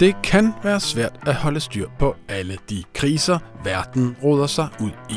[0.00, 4.90] Det kan være svært at holde styr på alle de kriser, verden råder sig ud
[5.10, 5.16] i.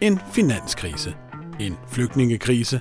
[0.00, 1.14] En finanskrise,
[1.60, 2.80] en flygtningekrise,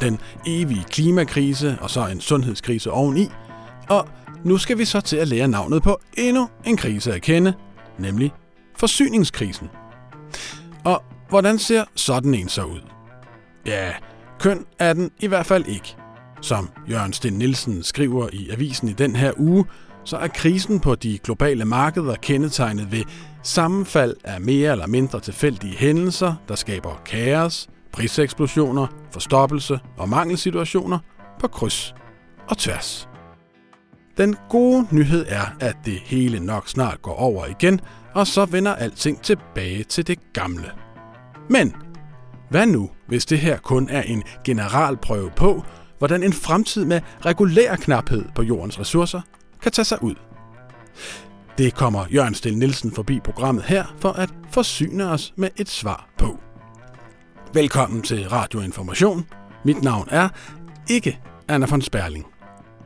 [0.00, 3.28] den evige klimakrise og så en sundhedskrise oveni.
[3.88, 4.08] Og
[4.44, 7.52] nu skal vi så til at lære navnet på endnu en krise at kende,
[7.98, 8.32] nemlig
[8.76, 9.68] forsyningskrisen.
[10.84, 12.80] Og hvordan ser sådan en så ud?
[13.66, 13.92] Ja,
[14.40, 15.96] køn er den i hvert fald ikke.
[16.40, 19.64] Som Jørgen Sten Nielsen skriver i avisen i den her uge,
[20.06, 23.04] så er krisen på de globale markeder kendetegnet ved
[23.42, 30.98] sammenfald af mere eller mindre tilfældige hændelser, der skaber kaos, priseksplosioner, forstoppelse og mangelsituationer
[31.40, 31.94] på kryds
[32.48, 33.08] og tværs.
[34.16, 37.80] Den gode nyhed er, at det hele nok snart går over igen,
[38.14, 40.70] og så vender alting tilbage til det gamle.
[41.50, 41.74] Men
[42.50, 45.64] hvad nu, hvis det her kun er en generalprøve på,
[45.98, 49.20] hvordan en fremtid med regulær knaphed på jordens ressourcer
[49.66, 50.14] kan tage sig ud?
[51.58, 56.08] Det kommer Jørgen Stil Nielsen forbi programmet her for at forsyne os med et svar
[56.18, 56.38] på.
[57.54, 59.26] Velkommen til Radioinformation.
[59.64, 60.28] Mit navn er
[60.90, 62.26] ikke Anna von Sperling.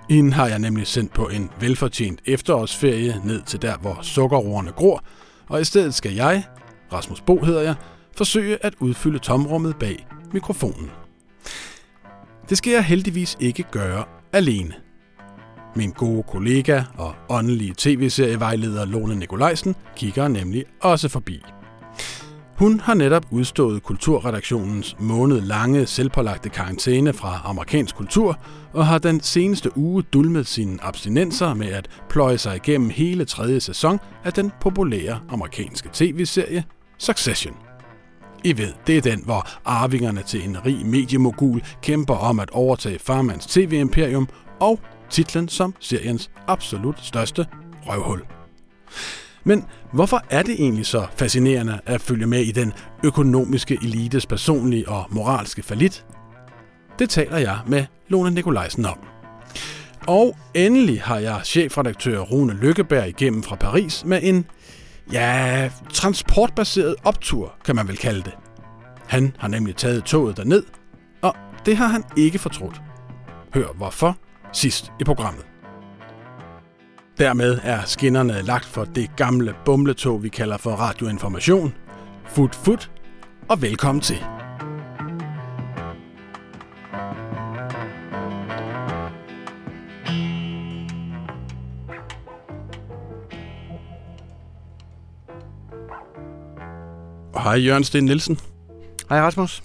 [0.08, 5.04] Inden har jeg nemlig sendt på en velfortjent efterårsferie ned til der, hvor sukkerroerne gror,
[5.48, 6.44] og i stedet skal jeg,
[6.92, 7.74] Rasmus Bo hedder jeg,
[8.16, 10.90] forsøge at udfylde tomrummet bag mikrofonen.
[12.48, 14.89] Det skal jeg heldigvis ikke gøre alene.
[15.74, 21.42] Min gode kollega og åndelige tv-serievejleder Lone Nikolajsen kigger nemlig også forbi.
[22.60, 28.38] Hun har netop udstået kulturredaktionens månedlange selvpålagte karantæne fra amerikansk kultur,
[28.72, 33.60] og har den seneste uge dulmet sine abstinenser med at pløje sig igennem hele tredje
[33.60, 36.64] sæson af den populære amerikanske tv-serie
[36.98, 37.54] Succession.
[38.44, 42.98] I ved, det er den, hvor arvingerne til en rig mediemogul kæmper om at overtage
[42.98, 44.28] farmands tv-imperium
[44.60, 44.80] og
[45.10, 47.46] titlen som seriens absolut største
[47.86, 48.22] røvhul.
[49.44, 52.72] Men hvorfor er det egentlig så fascinerende at følge med i den
[53.04, 56.04] økonomiske elites personlige og moralske falit?
[56.98, 58.98] Det taler jeg med Lone Nikolajsen om.
[60.06, 64.46] Og endelig har jeg chefredaktør Rune Lykkeberg igennem fra Paris med en,
[65.12, 68.34] ja, transportbaseret optur, kan man vel kalde det.
[69.06, 70.62] Han har nemlig taget toget derned,
[71.22, 71.34] og
[71.66, 72.80] det har han ikke fortrudt.
[73.54, 74.16] Hør hvorfor
[74.52, 75.46] sidst i programmet.
[77.18, 81.74] Dermed er skinnerne lagt for det gamle bumletog, vi kalder for radioinformation.
[82.24, 82.90] Fut fut,
[83.48, 84.18] og velkommen til.
[97.34, 98.38] Hej Jørgen Sten Nielsen.
[99.08, 99.62] Hej Rasmus.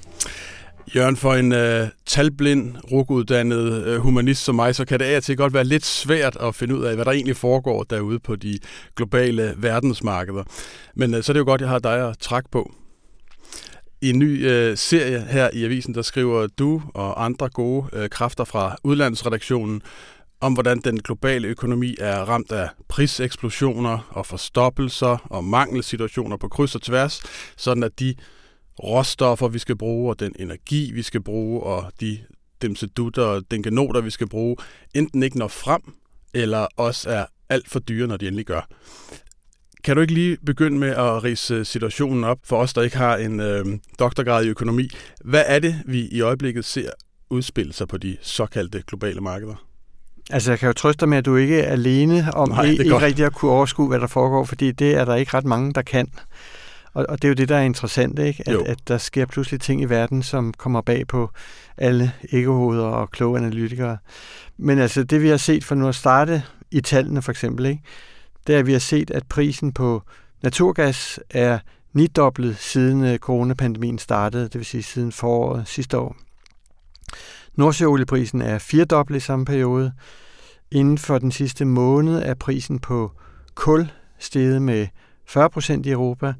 [0.95, 5.23] Jørgen, for en øh, talblind, rukuddannet øh, humanist som mig, så kan det af og
[5.23, 8.35] til godt være lidt svært at finde ud af, hvad der egentlig foregår derude på
[8.35, 8.59] de
[8.95, 10.43] globale verdensmarkeder.
[10.95, 12.71] Men øh, så er det jo godt, at jeg har dig at trække på.
[14.01, 18.09] I en ny øh, serie her i avisen, der skriver du og andre gode øh,
[18.09, 19.81] kræfter fra udlandsredaktionen
[20.41, 26.75] om, hvordan den globale økonomi er ramt af priseksplosioner og forstoppelser og mangelsituationer på kryds
[26.75, 27.21] og tværs,
[27.57, 28.15] sådan at de
[28.83, 32.19] råstoffer, vi skal bruge, og den energi, vi skal bruge, og de
[32.61, 34.55] demsedutter og genoter, vi skal bruge,
[34.93, 35.81] enten ikke når frem,
[36.33, 38.67] eller også er alt for dyre, når de endelig gør.
[39.83, 43.17] Kan du ikke lige begynde med at rise situationen op for os, der ikke har
[43.17, 43.65] en øh,
[43.99, 44.89] doktorgrad i økonomi?
[45.25, 46.89] Hvad er det, vi i øjeblikket ser
[47.29, 49.65] udspille sig på de såkaldte globale markeder?
[50.29, 52.83] Altså, jeg kan jo trøste dig med, at du ikke er alene om Nej, ikke,
[52.83, 55.73] ikke rigtig at kunne overskue, hvad der foregår, fordi det er der ikke ret mange,
[55.73, 56.07] der kan.
[56.95, 58.43] Og, og det er jo det, der er interessant, ikke?
[58.49, 61.29] At, at der sker pludselig ting i verden, som kommer bag på
[61.77, 63.97] alle egohoveder og kloge analytikere.
[64.57, 67.81] Men altså, det vi har set for nu at starte i tallene for eksempel, ikke?
[68.47, 70.01] det er, at vi har set, at prisen på
[70.43, 71.59] naturgas er
[71.93, 76.15] nidoblet siden øh, coronapandemien startede, det vil sige siden foråret sidste år.
[77.55, 79.91] Nordsjøolieprisen er firedoblet i samme periode.
[80.71, 83.11] Inden for den sidste måned er prisen på
[83.55, 84.87] kul steget med
[85.27, 86.33] 40 procent i Europa,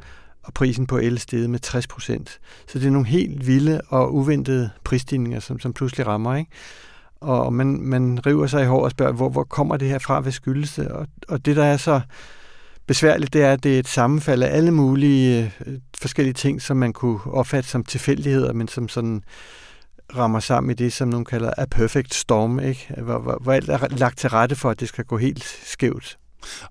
[0.46, 2.40] og prisen på el steget med 60 procent.
[2.68, 6.36] Så det er nogle helt vilde og uventede prisstigninger, som, som pludselig rammer.
[6.36, 6.52] Ikke?
[7.22, 10.20] Og man, man river sig i hår og spørger, hvor, hvor kommer det her fra,
[10.20, 10.88] hvad skyldes det?
[10.88, 12.02] Og, og det, der er så
[12.88, 16.78] besværligt, det er, at det er et sammenfald af alle mulige øh, forskellige ting, som
[16.78, 19.24] man kunne opfatte som tilfældigheder, men som sådan
[20.18, 22.94] rammer sammen i det, som nogen kalder a perfect storm, ikke?
[22.98, 26.18] Hvor, hvor, hvor alt er lagt til rette for, at det skal gå helt skævt.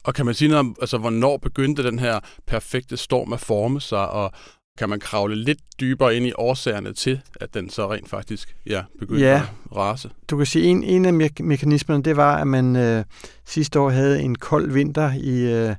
[0.03, 3.81] Og kan man sige noget om, altså, hvornår begyndte den her perfekte storm at forme
[3.81, 4.32] sig, og,
[4.79, 8.82] kan man kravle lidt dybere ind i årsagerne til, at den så rent faktisk ja,
[8.99, 9.35] begyndte Ja.
[9.71, 10.11] at rase?
[10.31, 13.05] Du kan sige, en, en af me- mekanismerne, det var, at man øh,
[13.47, 15.77] sidste år havde en kold vinter i, øh,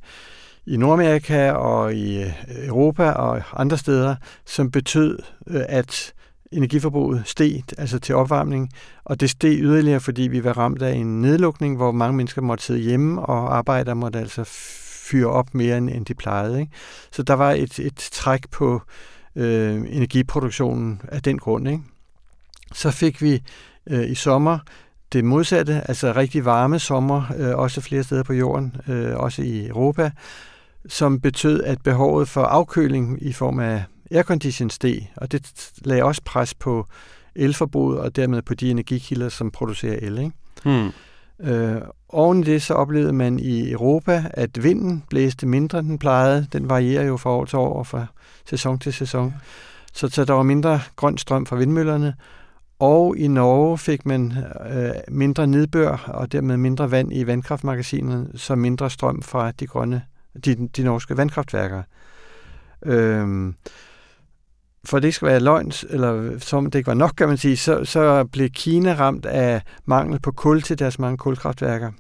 [0.65, 2.31] i Nordamerika og i øh,
[2.68, 4.15] Europa og andre steder,
[4.45, 6.13] som betød, øh, at
[6.51, 8.69] energiforbruget steg, altså til opvarmning,
[9.03, 12.63] og det steg yderligere, fordi vi var ramt af en nedlukning, hvor mange mennesker måtte
[12.63, 14.44] sidde hjemme, og arbejdere måtte altså
[15.09, 16.59] fyre op mere, end end de plejede.
[16.59, 16.71] Ikke?
[17.12, 18.81] Så der var et, et træk på
[19.36, 21.68] øh, energiproduktionen af den grund.
[21.68, 21.83] Ikke?
[22.74, 23.41] Så fik vi
[23.88, 24.59] øh, i sommer
[25.13, 29.68] det modsatte, altså rigtig varme sommer, øh, også flere steder på jorden, øh, også i
[29.68, 30.12] Europa,
[30.88, 36.22] som betød, at behovet for afkøling i form af aircondition steg, og det lagde også
[36.25, 36.88] pres på
[37.36, 40.18] elforbruget og dermed på de energikilder, som producerer el.
[40.18, 40.31] Ikke?
[40.63, 40.92] Hmm.
[41.40, 46.00] Øh, oven i det så oplevede man i Europa, at vinden blæste mindre, end den
[46.00, 46.48] plejede.
[46.54, 48.06] Den varierer jo fra år til år og fra
[48.46, 49.34] sæson til sæson.
[49.94, 52.16] Så, så der var mindre grøn strøm fra vindmøllerne.
[52.80, 54.34] Og i Norge fik man
[54.72, 60.01] øh, mindre nedbør og dermed mindre vand i vandkraftmagasinerne, så mindre strøm fra de grønne,
[60.46, 61.84] de, de norske vandkraftværker.
[62.86, 63.56] Øhm,
[64.86, 67.58] for det ikke skal være løgn, eller som det ikke var nok, kan man sige,
[67.58, 71.92] så, så blev Kina ramt af mangel på kul til deres mange kulkraftværker,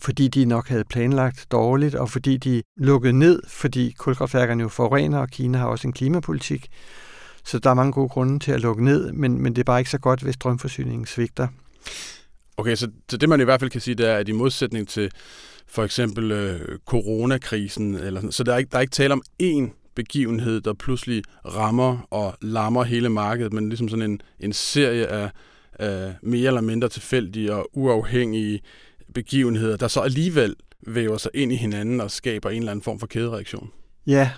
[0.00, 5.18] fordi de nok havde planlagt dårligt, og fordi de lukkede ned, fordi kulkraftværkerne jo forurener,
[5.18, 6.68] og Kina har også en klimapolitik.
[7.44, 9.80] Så der er mange gode grunde til at lukke ned, men, men det er bare
[9.80, 11.48] ikke så godt, hvis strømforsyningen svigter.
[12.56, 14.88] Okay, så, så det man i hvert fald kan sige, det er, at i modsætning
[14.88, 15.10] til
[15.66, 19.22] for eksempel øh, coronakrisen, eller, sådan, så der er, ikke, der er ikke tale om
[19.42, 25.06] én begivenhed, der pludselig rammer og lammer hele markedet, men ligesom sådan en, en serie
[25.06, 25.30] af,
[25.78, 28.60] af mere eller mindre tilfældige og uafhængige
[29.14, 30.56] begivenheder, der så alligevel
[30.86, 33.70] væver sig ind i hinanden og skaber en eller anden form for kædereaktion.
[34.06, 34.30] Ja,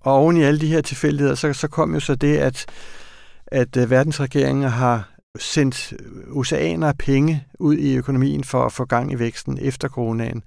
[0.00, 2.66] og oven i alle de her tilfældigheder, så, så kom jo så det, at,
[3.46, 5.94] at øh, verdensregeringer har sendt
[6.30, 10.42] oceaner af penge ud i økonomien for at få gang i væksten efter coronaen.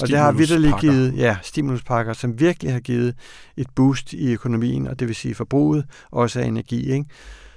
[0.00, 3.14] Og det har vidderligt givet ja, stimuluspakker, som virkelig har givet
[3.56, 6.92] et boost i økonomien, og det vil sige forbruget også af energi.
[6.92, 7.04] Ikke?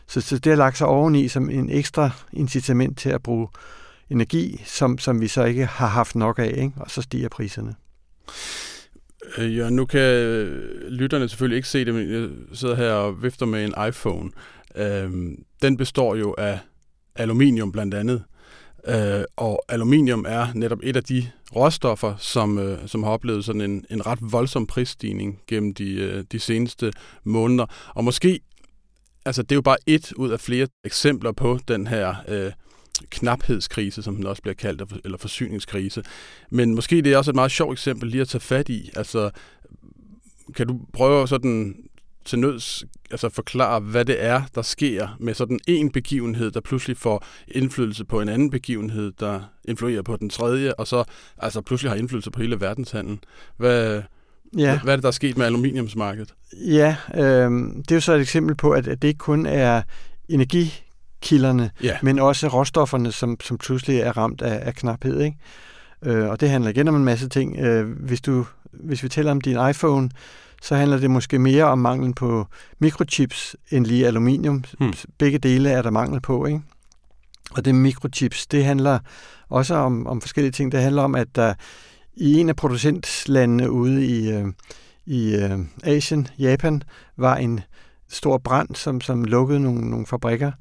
[0.07, 3.47] Så, så det har lagt sig oveni som en ekstra incitament til at bruge
[4.09, 6.73] energi, som, som vi så ikke har haft nok af, ikke?
[6.77, 7.75] og så stiger priserne.
[9.37, 10.01] Øh, Ja, nu kan
[10.89, 14.29] lytterne selvfølgelig ikke se det, men jeg sidder her og vifter med en iPhone.
[14.75, 16.59] Øhm, den består jo af
[17.15, 18.23] aluminium blandt andet.
[18.87, 23.61] Øh, og aluminium er netop et af de råstoffer, som, øh, som har oplevet sådan
[23.61, 27.65] en, en ret voldsom prisstigning gennem de, øh, de seneste måneder.
[27.95, 28.39] Og måske,
[29.25, 32.51] altså det er jo bare et ud af flere eksempler på den her øh,
[33.09, 36.03] knaphedskrise, som den også bliver kaldt, eller forsyningskrise.
[36.49, 38.89] Men måske det er også et meget sjovt eksempel lige at tage fat i.
[38.95, 39.29] Altså,
[40.55, 41.75] kan du prøve sådan
[42.25, 46.97] til nøds altså forklare, hvad det er, der sker med sådan en begivenhed, der pludselig
[46.97, 51.03] får indflydelse på en anden begivenhed, der influerer på den tredje, og så
[51.37, 53.19] altså pludselig har indflydelse på hele verdenshandlen.
[53.57, 54.01] Hvad,
[54.57, 54.79] Ja.
[54.83, 56.33] hvad er det, der er sket med aluminiumsmarkedet?
[56.67, 59.81] Ja, øh, det er jo så et eksempel på, at, at det ikke kun er
[60.29, 61.97] energikilderne, Ja.
[62.03, 65.21] men også råstofferne, som, som pludselig er ramt af, af knaphed.
[65.21, 65.37] Ikke?
[66.03, 67.59] Øh, og det handler igen om en masse ting.
[67.59, 70.09] Øh, hvis, du, hvis vi taler om din iPhone,
[70.65, 72.47] så handler det måske mere om manglen på
[72.79, 74.63] mikrochips end lige aluminium.
[74.79, 74.93] Hmm.
[75.17, 76.45] Begge dele er der mangel på.
[76.45, 76.61] Ikke?
[77.51, 78.99] Og det mikrochips, det handler
[79.49, 80.71] også om, om forskellige ting.
[80.71, 81.53] Det handler om, at der
[82.13, 84.45] i en af producentlandene ude i, øh,
[85.05, 86.81] i øh, Asien, Japan,
[87.17, 87.59] var en
[88.09, 90.51] stor brand, som, som lukkede nogle, nogle fabrikker.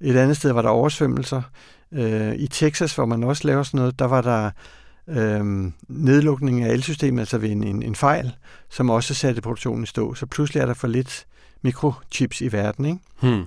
[0.00, 1.42] Et andet sted var der oversvømmelser.
[1.92, 4.50] Øh, I Texas, hvor man også laver sådan noget, der var der
[5.08, 8.32] øh, nedlukning af elsystemet, altså ved en, en, en fejl,
[8.70, 10.14] som også satte produktionen i stå.
[10.14, 11.26] Så pludselig er der for lidt
[11.62, 12.84] mikrochips i verden.
[12.84, 12.98] Ikke?
[13.20, 13.44] Hmm.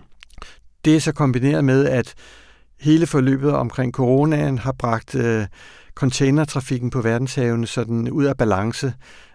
[0.86, 2.14] Det er så kombineret med, at
[2.80, 5.46] hele forløbet omkring coronaen har bragt øh,
[5.96, 8.94] containertrafikken på verdenshavene sådan ud af balance.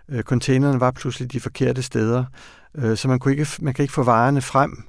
[0.08, 2.24] Øh, containerne var pludselig de forkerte steder,
[2.74, 4.84] øh, så man, kunne ikke, man kan ikke få varerne frem.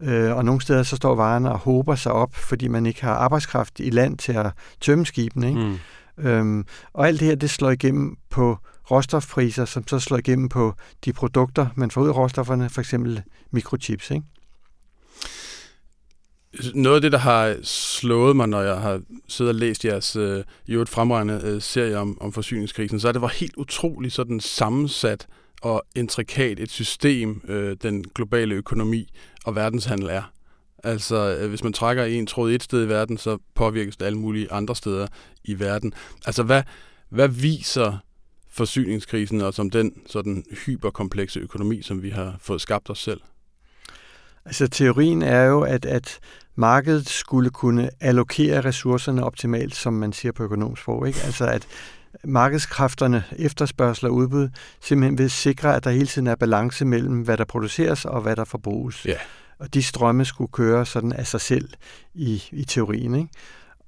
[0.00, 3.14] Øh, og nogle steder så står varerne og håber sig op, fordi man ikke har
[3.14, 4.46] arbejdskraft i land til at
[4.80, 5.48] tømme skibene.
[5.48, 5.60] Ikke?
[5.60, 5.78] Hmm.
[6.18, 8.58] Øhm, og alt det her, det slår igennem på
[8.90, 13.22] råstofpriser, som så slår igennem på de produkter, man får ud af råstofferne, for eksempel
[13.50, 14.10] mikrochips.
[14.10, 14.26] Ikke?
[16.74, 20.44] Noget af det, der har slået mig, når jeg har siddet og læst jeres øh,
[20.68, 24.40] jo et fremragende øh, serie om, om forsyningskrisen, så er det var helt utroligt sådan
[24.40, 25.26] sammensat
[25.62, 29.08] og intrikat et system, øh, den globale økonomi
[29.44, 30.35] og verdenshandel er.
[30.84, 34.18] Altså, øh, hvis man trækker en tråd et sted i verden, så påvirkes det alle
[34.18, 35.06] mulige andre steder
[35.44, 35.92] i verden.
[36.26, 36.62] Altså, hvad,
[37.08, 37.98] hvad viser
[38.50, 43.20] forsyningskrisen og som den sådan hyperkomplekse økonomi, som vi har fået skabt os selv?
[44.44, 46.18] Altså teorien er jo, at, at
[46.54, 51.08] markedet skulle kunne allokere ressourcerne optimalt, som man siger på økonomsprog.
[51.08, 51.20] Ikke?
[51.24, 51.66] Altså at
[52.24, 54.48] markedskræfterne, efterspørgsel og udbud,
[54.80, 58.36] simpelthen vil sikre, at der hele tiden er balance mellem, hvad der produceres og hvad
[58.36, 59.06] der forbruges.
[59.06, 59.18] Ja.
[59.58, 61.68] Og de strømme skulle køre sådan af sig selv
[62.14, 63.14] i, i teorien.
[63.14, 63.28] Ikke?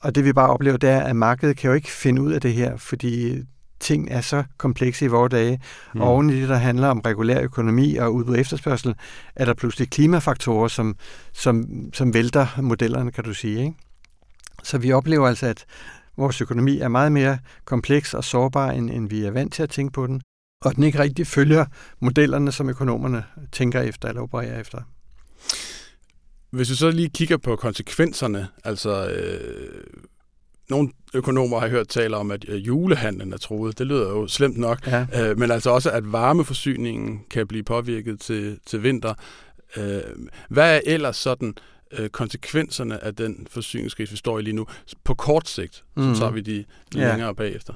[0.00, 2.40] Og det vi bare oplever, det er, at markedet kan jo ikke finde ud af
[2.40, 3.42] det her, fordi
[3.80, 5.60] ting er så komplekse i vores dage.
[5.94, 6.00] Mm.
[6.00, 8.94] Og oven i det, der handler om regulær økonomi og udbud og efterspørgsel,
[9.36, 10.96] er der pludselig klimafaktorer, som,
[11.32, 13.60] som, som vælter modellerne, kan du sige.
[13.60, 13.74] Ikke?
[14.62, 15.64] Så vi oplever altså, at
[16.16, 19.70] vores økonomi er meget mere kompleks og sårbar, end, end vi er vant til at
[19.70, 20.20] tænke på den.
[20.64, 21.64] Og den ikke rigtig følger
[22.00, 24.82] modellerne, som økonomerne tænker efter eller opererer efter.
[26.50, 29.84] Hvis du så lige kigger på konsekvenserne, altså øh,
[30.70, 33.78] nogle økonomer har hørt tale om, at øh, julehandlen er troet.
[33.78, 34.86] Det lyder jo slemt nok.
[34.86, 35.06] Ja.
[35.14, 39.14] Øh, men altså også, at varmeforsyningen kan blive påvirket til, til vinter.
[39.76, 40.00] Øh,
[40.48, 41.54] hvad er ellers sådan
[41.92, 44.66] øh, konsekvenserne af den forsyningskrise, vi står i lige nu,
[45.04, 45.84] på kort sigt?
[45.96, 46.14] Mm.
[46.14, 46.64] Så tager vi de
[46.94, 47.10] ja.
[47.10, 47.74] længere bagefter.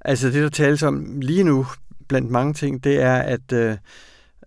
[0.00, 1.66] Altså det, der tales om lige nu,
[2.08, 3.76] blandt mange ting, det er, at, øh,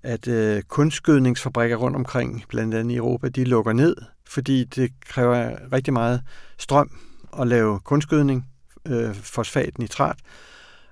[0.06, 3.96] at øh, kunstgødningsfabrikker rundt omkring, blandt andet i Europa, de lukker ned,
[4.28, 6.22] fordi det kræver rigtig meget
[6.58, 6.92] strøm
[7.40, 8.46] at lave kunstgødning,
[8.88, 10.18] øh, fosfat, nitrat,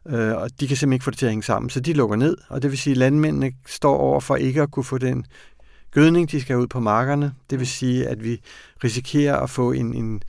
[0.06, 2.16] øh, og de kan simpelthen ikke få det til at hænge sammen, så de lukker
[2.16, 5.26] ned, og det vil sige, at landmændene står over for ikke at kunne få den
[5.92, 7.34] gødning, de skal ud på markerne.
[7.50, 8.42] Det vil sige, at vi
[8.84, 10.24] risikerer at få en, en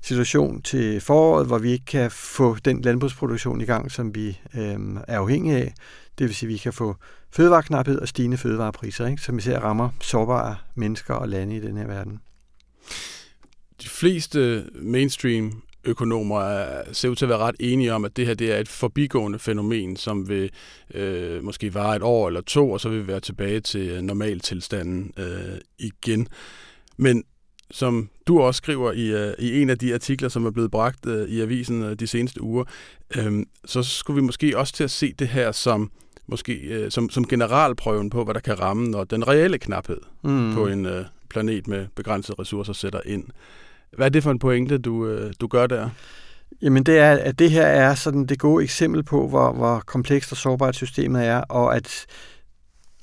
[0.00, 4.76] situation til foråret, hvor vi ikke kan få den landbrugsproduktion i gang, som vi øh,
[5.08, 5.74] er afhængige af.
[6.18, 6.96] Det vil sige, at vi kan få
[7.30, 9.22] fødevareknaphed og stigende fødevarepriser, ikke?
[9.22, 12.20] som især ser rammer sårbare mennesker og lande i den her verden
[13.82, 18.26] de fleste mainstream økonomer er, ser ud til at være ret enige om, at det
[18.26, 20.50] her det er et forbigående fænomen, som vil
[20.94, 24.02] øh, måske vare et år eller to, og så vil vi være tilbage til øh,
[24.02, 26.28] normaltilstanden øh, igen.
[26.96, 27.24] Men
[27.70, 31.06] som du også skriver i, øh, i en af de artikler, som er blevet bragt
[31.06, 32.64] øh, i avisen øh, de seneste uger,
[33.16, 35.90] øh, så skulle vi måske også til at se det her som
[36.28, 40.54] måske øh, som, som generalprøven på, hvad der kan ramme, når den reelle knaphed mm.
[40.54, 43.24] på en øh, planet med begrænsede ressourcer sætter ind.
[43.96, 45.88] Hvad er det for en pointe, du, øh, du gør der?
[46.62, 50.32] Jamen det er, at det her er sådan det gode eksempel på, hvor, hvor komplekst
[50.32, 52.06] og sårbart systemet er, og at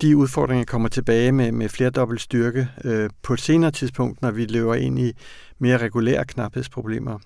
[0.01, 4.31] de udfordringer kommer tilbage med, med flere dobbelt styrke øh, på et senere tidspunkt, når
[4.31, 5.13] vi løber ind i
[5.59, 7.19] mere regulære knaphedsproblemer.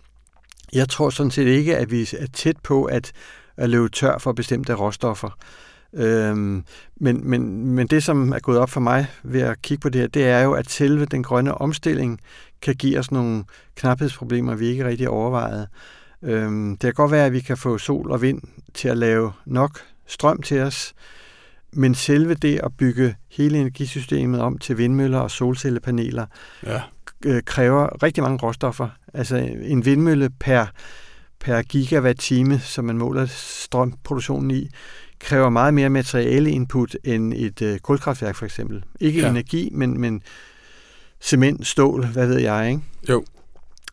[0.74, 3.12] Jeg tror sådan set ikke, at vi er tæt på at,
[3.58, 5.38] at løbe tør for bestemte råstoffer.
[5.94, 6.64] Øhm,
[6.96, 10.02] men, men, men det, som er gået op for mig ved at kigge på det
[10.02, 12.20] her, det er jo, at selve den grønne omstilling
[12.62, 13.44] kan give os nogle
[13.76, 15.68] knaphedsproblemer, vi ikke rigtig overvejet.
[16.24, 18.42] Øhm, det kan godt være, at vi kan få sol og vind
[18.74, 20.94] til at lave nok strøm til os,
[21.74, 26.26] men selve det at bygge hele energisystemet om til vindmøller og solcellepaneler
[26.66, 26.82] ja.
[27.26, 28.90] øh, kræver rigtig mange råstoffer.
[29.14, 30.66] Altså en vindmølle per,
[31.40, 34.70] per gigawatt-time, som man måler strømproduktionen i,
[35.20, 38.84] kræver meget mere materiale input end et øh, kulkraftværk for eksempel.
[39.00, 39.30] Ikke ja.
[39.30, 40.22] energi, men, men
[41.22, 42.82] cement, stål, hvad ved jeg, ikke?
[43.10, 43.26] Jo.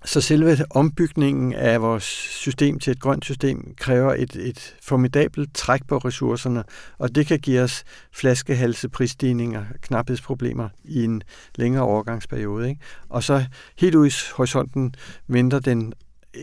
[0.05, 5.81] Så selve ombygningen af vores system til et grønt system kræver et, et formidabelt træk
[5.89, 6.65] på ressourcerne,
[6.99, 11.23] og det kan give os flaskehalse, prisstigninger, knaphedsproblemer i en
[11.55, 12.69] længere overgangsperiode.
[12.69, 12.81] Ikke?
[13.09, 13.45] Og så
[13.79, 14.95] helt ud i horisonten
[15.29, 15.93] venter den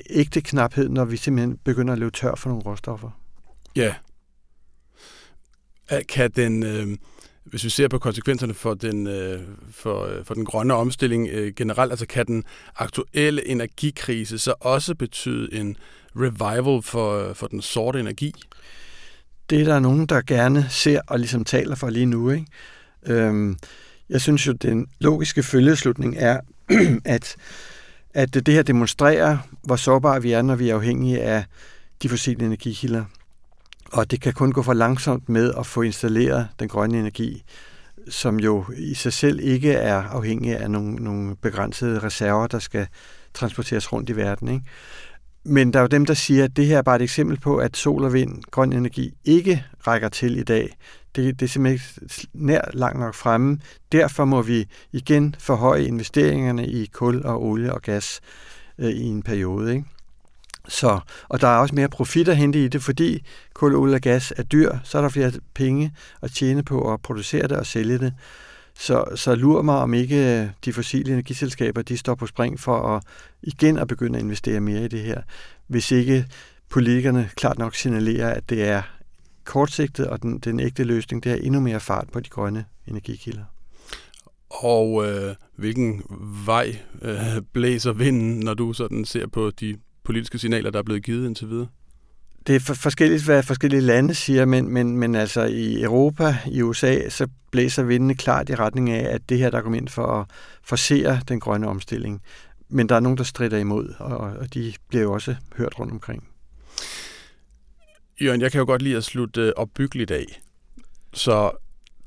[0.10, 3.10] ægte knaphed, når vi simpelthen begynder at løbe tør for nogle råstoffer.
[3.76, 3.96] Ja.
[6.10, 6.64] Kan den...
[6.64, 6.98] Øh
[7.44, 11.54] hvis vi ser på konsekvenserne for den, øh, for, øh, for den grønne omstilling øh,
[11.56, 12.44] generelt, altså kan den
[12.76, 15.78] aktuelle energikrise så også betyde en
[16.16, 18.34] revival for, for den sorte energi?
[19.50, 22.30] Det er der nogen, der gerne ser og ligesom taler for lige nu.
[22.30, 22.46] Ikke?
[23.06, 23.58] Øhm,
[24.10, 26.40] jeg synes jo, den logiske følgeslutning er,
[27.06, 27.36] at,
[28.13, 31.46] at det her demonstrerer, hvor sårbare vi er, når vi er afhængige af
[32.01, 33.03] de fossile energikilder
[33.93, 37.43] og det kan kun gå for langsomt med at få installeret den grønne energi,
[38.10, 42.88] som jo i sig selv ikke er afhængig af nogle, nogle begrænsede reserver, der skal
[43.34, 44.48] transporteres rundt i verden.
[44.48, 44.65] Ikke?
[45.46, 47.58] Men der er jo dem, der siger, at det her er bare et eksempel på,
[47.58, 50.78] at sol og vind, grøn energi, ikke rækker til i dag.
[51.16, 53.60] Det, det er simpelthen ikke nær langt nok fremme.
[53.92, 58.22] Derfor må vi igen forhøje investeringerne i kul og olie og gas
[58.78, 59.72] øh, i en periode.
[59.72, 59.86] Ikke?
[60.68, 64.02] Så, og der er også mere profit at hente i det, fordi kul, olie og
[64.02, 67.66] gas er dyr, så er der flere penge at tjene på at producere det og
[67.66, 68.14] sælge det.
[68.80, 72.77] Så, så lurer mig, om ikke øh, de fossile energiselskaber de står på spring for
[72.77, 73.03] at
[73.44, 75.22] igen at begynde at investere mere i det her,
[75.68, 76.25] hvis ikke
[76.70, 78.82] politikerne klart nok signalerer, at det er
[79.44, 83.44] kortsigtet, og den, den ægte løsning, det er endnu mere fart på de grønne energikilder.
[84.50, 86.03] Og øh, hvilken
[86.46, 91.03] vej øh, blæser vinden, når du sådan ser på de politiske signaler, der er blevet
[91.03, 91.68] givet indtil videre?
[92.48, 96.62] Det er for forskelligt, hvad forskellige lande siger, men, men, men altså i Europa, i
[96.62, 100.06] USA, så blæser vindene klart i retning af, at det her der et ind for
[100.06, 100.26] at
[100.64, 102.22] forsere den grønne omstilling.
[102.70, 105.94] Men der er nogen, der strider imod, og, og de bliver jo også hørt rundt
[105.94, 106.28] omkring.
[108.22, 110.42] Jørgen, jeg kan jo godt lide at slutte øh, opbyggeligt af.
[111.14, 111.52] Så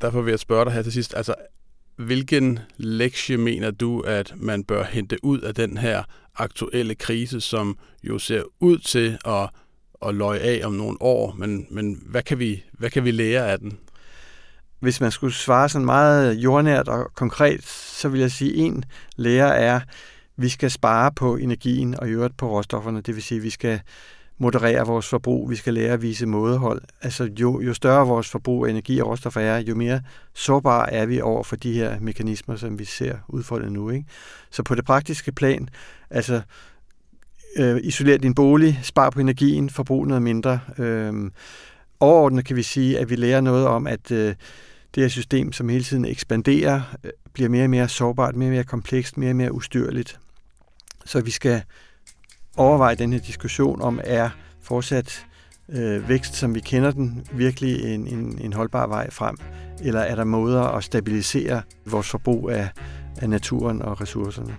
[0.00, 1.14] derfor vil jeg spørge dig her til sidst.
[1.16, 1.34] Altså,
[1.96, 6.02] hvilken lektie mener du, at man bør hente ud af den her
[6.34, 9.50] aktuelle krise, som jo ser ud til at,
[10.00, 13.50] og løg af om nogle år, men, men hvad, kan vi, hvad kan vi lære
[13.50, 13.78] af den?
[14.80, 18.84] Hvis man skulle svare sådan meget jordnært og konkret, så vil jeg sige, at en
[19.16, 19.82] lære er, at
[20.36, 23.00] vi skal spare på energien og i øvrigt på råstofferne.
[23.00, 23.80] Det vil sige, at vi skal
[24.38, 26.82] moderere vores forbrug, vi skal lære at vise mådehold.
[27.02, 30.00] Altså jo, jo større vores forbrug af energi og råstoffer er, jo mere
[30.34, 33.90] sårbare er vi over for de her mekanismer, som vi ser udfoldet nu.
[33.90, 34.06] Ikke?
[34.50, 35.68] Så på det praktiske plan,
[36.10, 36.40] altså
[37.56, 40.60] øh, isolere din bolig, spar på energien, forbrug noget mindre.
[40.78, 41.30] Øh,
[42.00, 44.34] overordnet kan vi sige, at vi lærer noget om, at øh,
[44.94, 48.52] det her system, som hele tiden ekspanderer, øh, bliver mere og mere sårbart, mere og
[48.52, 50.18] mere komplekst, mere og mere ustyrligt.
[51.04, 51.62] Så vi skal
[52.56, 54.30] overveje den her diskussion om, er
[54.62, 55.26] fortsat
[55.68, 59.36] øh, vækst, som vi kender den, virkelig en, en, en holdbar vej frem?
[59.80, 62.68] Eller er der måder at stabilisere vores forbrug af,
[63.16, 64.56] af naturen og ressourcerne?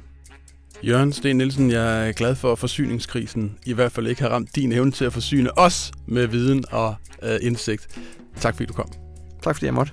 [0.84, 4.56] Jørgen Sten Nielsen, jeg er glad for, at forsyningskrisen i hvert fald ikke har ramt
[4.56, 7.88] din evne til at forsyne os med viden og øh, indsigt.
[8.36, 8.92] Tak fordi du kom.
[9.42, 9.92] Tak fordi jeg måtte.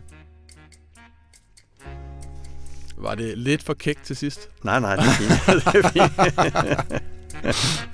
[2.97, 4.49] Var det lidt for kæk til sidst?
[4.63, 5.65] Nej, nej, det er fint.
[5.73, 7.91] det er fint.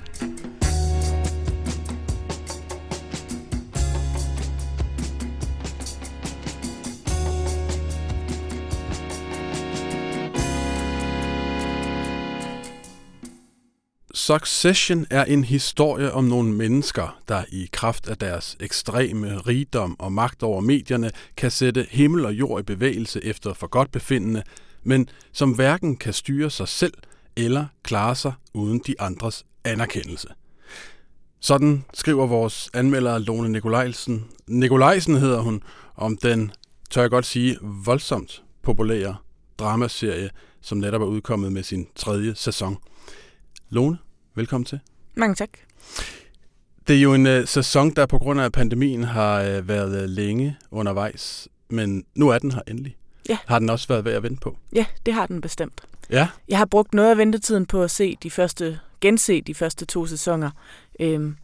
[14.31, 20.11] Succession er en historie om nogle mennesker, der i kraft af deres ekstreme rigdom og
[20.11, 24.43] magt over medierne kan sætte himmel og jord i bevægelse efter for godt befindende,
[24.83, 26.93] men som hverken kan styre sig selv
[27.35, 30.27] eller klare sig uden de andres anerkendelse.
[31.39, 34.25] Sådan skriver vores anmelder Lone Nikolajsen.
[34.47, 35.63] Nikolajsen hedder hun
[35.95, 36.51] om den,
[36.89, 39.15] tør jeg godt sige, voldsomt populære
[39.59, 40.29] dramaserie,
[40.61, 42.77] som netop er udkommet med sin tredje sæson.
[43.69, 43.97] Lone,
[44.35, 44.79] velkommen til.
[45.15, 45.49] Mange tak.
[46.87, 50.09] Det er jo en uh, sæson, der på grund af pandemien har uh, været uh,
[50.09, 52.95] længe undervejs, men nu er den her endelig.
[53.29, 53.37] Ja.
[53.45, 54.57] Har den også været værd at vente på?
[54.73, 55.81] Ja, det har den bestemt.
[56.09, 56.27] Ja?
[56.47, 60.05] Jeg har brugt noget af ventetiden på at se de første, gense de første to
[60.05, 60.51] sæsoner.
[60.99, 61.35] Øhm,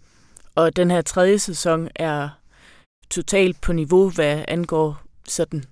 [0.55, 2.29] og den her tredje sæson er
[3.09, 5.63] totalt på niveau, hvad angår sådan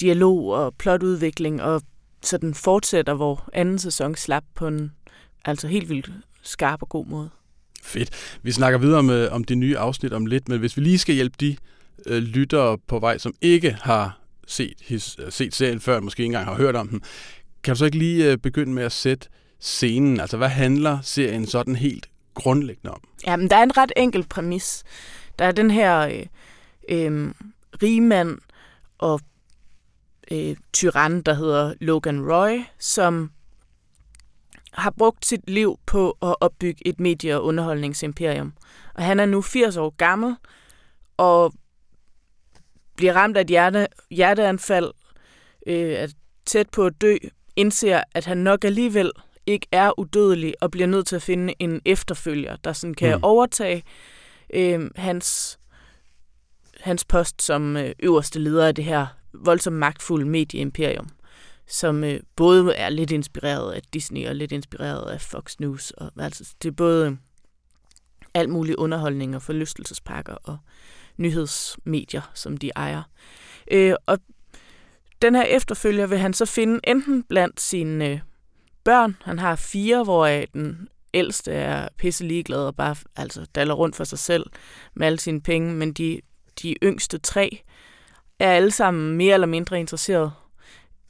[0.00, 1.82] dialog og plotudvikling, og
[2.22, 4.92] sådan fortsætter, hvor anden sæson slap på en
[5.44, 6.10] altså helt vildt
[6.42, 7.30] skarp og god måde.
[7.82, 8.38] Fedt.
[8.42, 10.98] Vi snakker videre om, øh, om det nye afsnit om lidt, men hvis vi lige
[10.98, 11.56] skal hjælpe de
[12.06, 16.26] øh, lyttere på vej, som ikke har set, his, øh, set serien før, måske ikke
[16.26, 17.02] engang har hørt om den,
[17.62, 19.28] kan du så ikke lige øh, begynde med at sætte
[19.60, 20.20] scenen?
[20.20, 23.00] Altså, hvad handler serien sådan helt grundlæggende om?
[23.26, 24.84] Jamen, der er en ret enkel præmis.
[25.38, 26.26] Der er den her øh,
[26.88, 27.34] øh,
[27.82, 28.38] rigmand
[28.98, 29.20] og
[30.30, 33.30] øh, tyran, der hedder Logan Roy, som
[34.74, 38.52] har brugt sit liv på at opbygge et medie- og underholdningsimperium.
[38.94, 40.36] Og han er nu 80 år gammel,
[41.16, 41.52] og
[42.96, 44.90] bliver ramt af et hjerte, hjerteanfald,
[45.66, 46.08] øh, er
[46.46, 47.16] tæt på at dø,
[47.56, 49.12] indser, at han nok alligevel
[49.46, 53.24] ikke er udødelig, og bliver nødt til at finde en efterfølger, der sådan kan mm.
[53.24, 53.82] overtage
[54.54, 55.58] øh, hans,
[56.80, 61.08] hans post som øh, øverste leder af det her voldsomt magtfulde medieimperium
[61.66, 65.90] som øh, både er lidt inspireret af Disney og lidt inspireret af Fox News.
[65.90, 67.16] Og, altså, det er både øh,
[68.34, 70.58] alt mulig underholdning og forlystelsespakker og
[71.16, 73.02] nyhedsmedier, som de ejer.
[73.70, 74.18] Øh, og
[75.22, 78.20] den her efterfølger vil han så finde enten blandt sine øh,
[78.84, 83.96] børn, han har fire, hvoraf den ældste er pisse ligeglad og bare altså, daller rundt
[83.96, 84.46] for sig selv
[84.94, 86.20] med alle sine penge, men de,
[86.62, 87.62] de yngste tre
[88.38, 90.32] er alle sammen mere eller mindre interesseret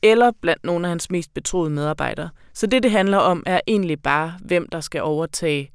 [0.04, 2.28] eller blandt nogle af hans mest betroede medarbejdere.
[2.54, 5.70] Så det, det handler om, er egentlig bare, hvem der skal overtage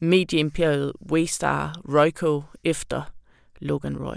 [0.00, 3.02] medieimperiet Waystar Royco efter
[3.60, 4.16] Logan Roy.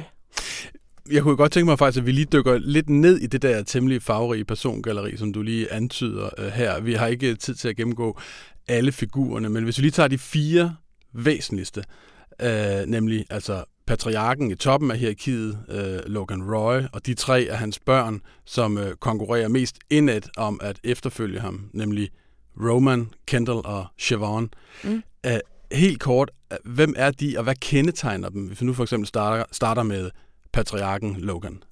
[1.11, 3.63] Jeg kunne godt tænke mig faktisk, at vi lige dykker lidt ned i det der
[3.63, 6.81] temmelig farverige persongalleri, som du lige antyder øh, her.
[6.81, 8.19] Vi har ikke øh, tid til at gennemgå
[8.67, 10.75] alle figurerne, men hvis vi lige tager de fire
[11.13, 11.83] væsentligste,
[12.41, 17.57] øh, nemlig altså patriarken i toppen af hierarkiet, øh, Logan Roy, og de tre af
[17.57, 22.09] hans børn, som øh, konkurrerer mest indad om at efterfølge ham, nemlig
[22.59, 24.49] Roman, Kendall og Siobhan.
[24.83, 25.03] Mm.
[25.25, 25.39] Æh,
[25.71, 26.31] helt kort,
[26.65, 30.11] hvem er de, og hvad kendetegner dem, hvis vi nu for eksempel starter, starter med
[30.53, 31.63] patriarken Logan?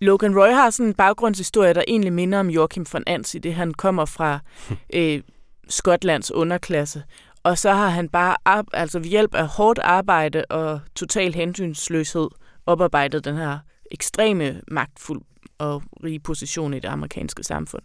[0.00, 3.54] Logan Roy har sådan en baggrundshistorie, der egentlig minder om Joachim von Ans, i det
[3.54, 4.38] han kommer fra
[4.94, 5.22] øh,
[5.68, 7.02] Skotlands underklasse.
[7.42, 8.36] Og så har han bare
[8.72, 12.28] altså ved hjælp af hårdt arbejde og total hensynsløshed
[12.66, 13.58] oparbejdet den her
[13.90, 15.22] ekstreme magtfuld
[15.58, 17.82] og rige position i det amerikanske samfund.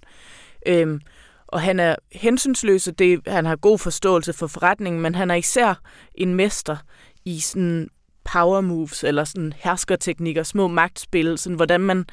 [0.68, 1.02] Øhm,
[1.48, 5.36] og han er hensynsløs, og det, han har god forståelse for forretningen, men han er
[5.36, 5.82] især
[6.16, 6.78] en mester
[7.26, 7.90] i sådan
[8.34, 12.06] power moves, eller sådan herskerteknikker, små magtspil, sådan hvordan man,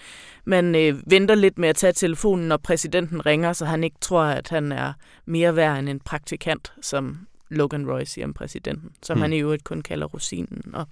[0.44, 4.22] man øh, venter lidt med at tage telefonen, når præsidenten ringer, så han ikke tror,
[4.22, 4.92] at han er
[5.26, 9.22] mere værd end en praktikant, som Logan Roy siger om præsidenten, som mm.
[9.22, 10.74] han i øvrigt kun kalder rosinen.
[10.74, 10.86] Og,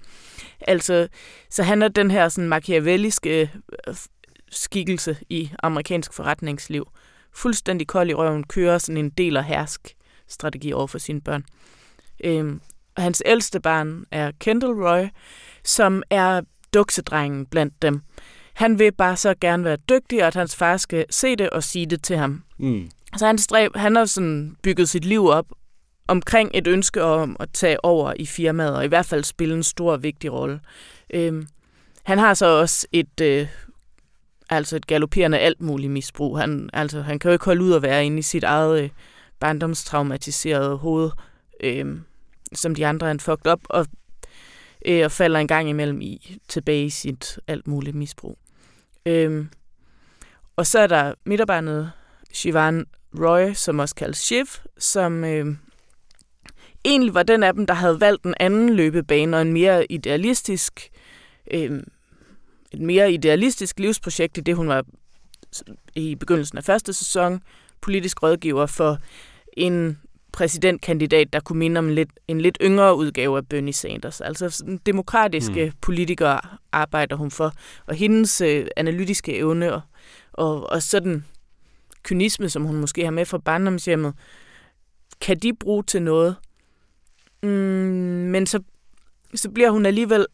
[0.61, 1.09] altså,
[1.51, 3.51] så han er den her sådan machiavelliske
[3.89, 3.95] øh,
[4.51, 6.89] skikkelse i amerikansk forretningsliv.
[7.35, 9.95] Fuldstændig kold i røven, kører sådan en del af hersk
[10.29, 11.45] strategi over for sine børn.
[12.25, 12.61] Øhm,
[12.97, 15.07] og hans ældste barn er Kendall Roy,
[15.65, 16.41] som er
[16.75, 18.01] duksedrengen blandt dem.
[18.55, 21.63] Han vil bare så gerne være dygtig, og at hans far skal se det og
[21.63, 22.43] sige det til ham.
[22.59, 22.91] Mm.
[23.17, 25.47] Så han, stræb, han har sådan bygget sit liv op
[26.09, 29.63] omkring et ønske om at tage over i firmaet, og i hvert fald spille en
[29.63, 30.61] stor, vigtig rolle.
[31.15, 31.47] Øhm,
[32.03, 33.49] han har så også et, øh,
[34.51, 36.39] altså et galopperende alt muligt misbrug.
[36.39, 38.91] Han, altså, han kan jo ikke holde ud at være inde i sit eget øh,
[39.41, 41.11] barndomstraumatiserede hoved,
[41.65, 42.01] øh,
[42.55, 43.87] som de andre er fucked op, og,
[44.87, 48.39] øh, og falder en gang imellem i tilbage i sit alt muligt misbrug.
[49.07, 49.47] Øh,
[50.57, 51.93] og så er der midterbarnet
[52.33, 52.87] Shivan
[53.19, 54.47] Roy, som også kaldes Shiv,
[54.79, 55.57] som øh,
[56.85, 60.91] egentlig var den af dem, der havde valgt en anden løbebane og en mere idealistisk,
[61.51, 61.83] øh,
[62.73, 64.85] et mere idealistisk livsprojekt i det, hun var
[65.95, 67.43] i begyndelsen af første sæson
[67.81, 68.99] politisk rådgiver for
[69.53, 69.99] en
[70.33, 74.21] præsidentkandidat, der kunne minde om en lidt, en lidt yngre udgave af Bernie Sanders.
[74.21, 75.73] Altså demokratiske mm.
[75.81, 76.41] politikere
[76.73, 77.53] arbejder hun for,
[77.87, 79.81] og hendes øh, analytiske evne og,
[80.33, 81.25] og, og sådan
[82.03, 84.15] kynisme, som hun måske har med fra barndomshjemmet,
[85.21, 86.37] kan de bruge til noget,
[87.43, 88.61] Mm, men så,
[89.35, 90.27] så bliver hun alligevel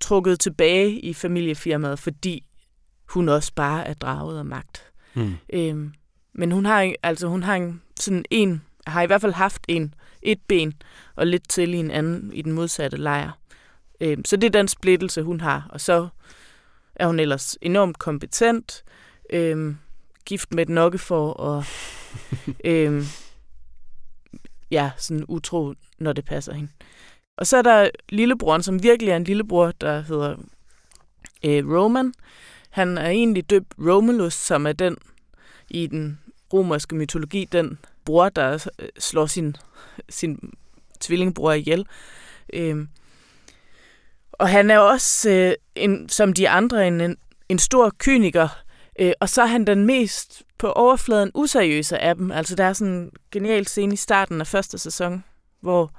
[0.00, 2.44] trukket tilbage i familiefirmaet, fordi
[3.08, 4.92] hun også bare er draget af magt.
[5.14, 5.34] Mm.
[5.52, 5.92] Øhm,
[6.34, 9.94] men hun har altså hun har en, sådan en har i hvert fald haft en
[10.22, 10.72] et ben
[11.16, 13.30] og lidt til i en anden i den modsatte lejr.
[14.00, 16.08] Øhm, så det er den splittelse hun har, og så
[16.94, 18.84] er hun ellers enormt kompetent,
[19.32, 19.76] øhm,
[20.26, 21.64] gift med et nokkefor og
[22.64, 23.04] øhm,
[24.72, 26.70] ja, sådan utro, når det passer hende.
[27.36, 30.36] Og så er der lillebroren, som virkelig er en lillebror, der hedder
[31.44, 32.14] øh, Roman.
[32.70, 34.96] Han er egentlig døbt Romulus, som er den
[35.70, 36.18] i den
[36.52, 39.56] romerske mytologi, den bror, der øh, slår sin,
[40.08, 40.52] sin
[41.00, 41.86] tvillingbror ihjel.
[42.52, 42.86] Øh,
[44.32, 47.16] og han er også, øh, en, som de andre, en,
[47.48, 48.48] en stor kyniker,
[48.98, 52.30] øh, og så er han den mest på overfladen useriøse af dem.
[52.30, 55.24] Altså der er sådan en genial scene i starten af første sæson,
[55.60, 55.90] hvor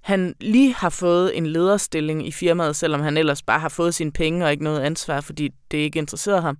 [0.00, 4.12] han lige har fået en lederstilling i firmaet, selvom han ellers bare har fået sine
[4.12, 6.58] penge og ikke noget ansvar, fordi det ikke interesserer ham.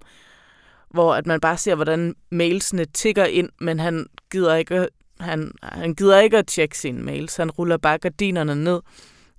[0.91, 4.89] Hvor at man bare ser, hvordan mailsene tigger ind, men han gider ikke,
[5.21, 7.37] han, han gider ikke at tjekke sine mails.
[7.37, 8.81] Han ruller bare gardinerne ned,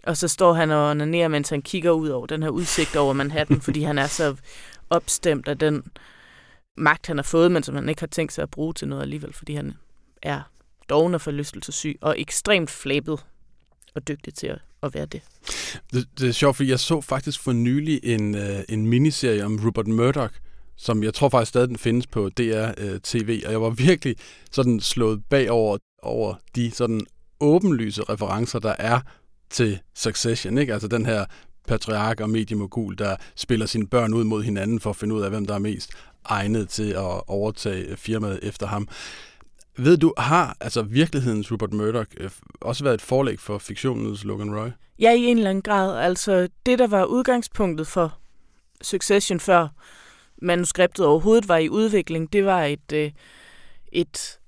[0.03, 3.13] og så står han og onanerer, mens han kigger ud over den her udsigt over
[3.13, 4.35] Manhattan, fordi han er så
[4.89, 5.83] opstemt af den
[6.77, 9.01] magt, han har fået, men som han ikke har tænkt sig at bruge til noget
[9.01, 9.73] alligevel, fordi han
[10.21, 10.41] er
[10.89, 13.25] doven og forlystelsessyg og ekstremt flabet
[13.95, 15.21] og dygtig til at, at være det.
[15.93, 16.07] det.
[16.19, 19.87] Det er sjovt, fordi jeg så faktisk for nylig en, øh, en miniserie om Rupert
[19.87, 20.33] Murdoch,
[20.75, 24.15] som jeg tror faktisk stadig den findes på DR øh, TV, og jeg var virkelig
[24.51, 27.01] sådan slået bagover over de sådan
[27.39, 28.99] åbenlyse referencer, der er
[29.49, 30.73] til Succession, ikke?
[30.73, 31.25] Altså den her
[31.67, 35.29] patriark og mediemogul, der spiller sine børn ud mod hinanden for at finde ud af,
[35.29, 35.91] hvem der er mest
[36.25, 38.87] egnet til at overtage firmaet efter ham.
[39.77, 42.29] Ved du, har altså virkelighedens Rupert Murdoch øh,
[42.61, 44.69] også været et forlæg for fiktionens Logan Roy?
[44.99, 45.97] Ja, i en eller anden grad.
[45.97, 48.17] Altså det, der var udgangspunktet for
[48.81, 49.67] Succession før
[50.41, 53.11] manuskriptet overhovedet var i udvikling, det var et, øh,
[53.91, 54.39] et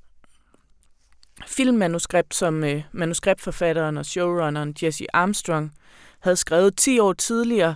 [1.48, 5.74] filmmanuskript, som øh, manuskriptforfatteren og showrunneren Jesse Armstrong
[6.20, 7.76] havde skrevet 10 år tidligere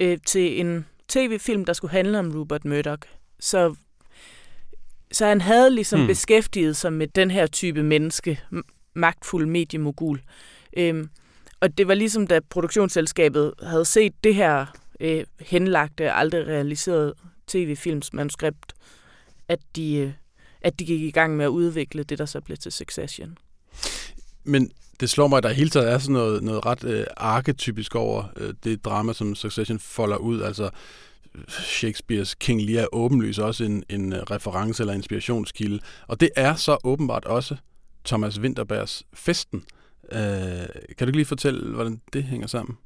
[0.00, 3.08] øh, til en tv-film, der skulle handle om Rupert Murdoch.
[3.44, 3.74] Så,
[5.12, 6.06] så han havde ligesom hmm.
[6.06, 8.40] beskæftiget sig med den her type menneske,
[8.94, 10.22] magtfuld mediemogul.
[10.76, 11.08] Øhm,
[11.60, 14.66] og det var ligesom, da produktionsselskabet havde set det her
[15.00, 17.14] øh, henlagte, aldrig realiserede
[17.46, 18.74] tv-films manuskript,
[19.48, 20.12] at de, øh,
[20.60, 23.38] at de gik i gang med at udvikle det, der så blev til Succession.
[24.44, 27.94] Men det slår mig, at der hele taget er sådan noget, noget ret øh, arketypisk
[27.94, 30.42] over øh, det drama, som Succession folder ud.
[30.42, 30.70] Altså
[31.48, 35.80] Shakespeares King Lear er åbenlyst også en, en øh, reference eller inspirationskilde.
[36.06, 37.56] Og det er så åbenbart også
[38.04, 39.64] Thomas Winterbergs Festen.
[40.12, 40.18] Øh,
[40.98, 42.78] kan du lige fortælle, hvordan det hænger sammen?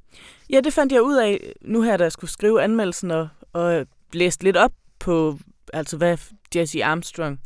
[0.51, 3.75] Ja, det fandt jeg ud af nu her, da jeg skulle skrive anmeldelsen og, og
[3.75, 5.39] øh, læste lidt op på,
[5.73, 6.19] altså hvad
[6.57, 7.41] Jesse Armstrong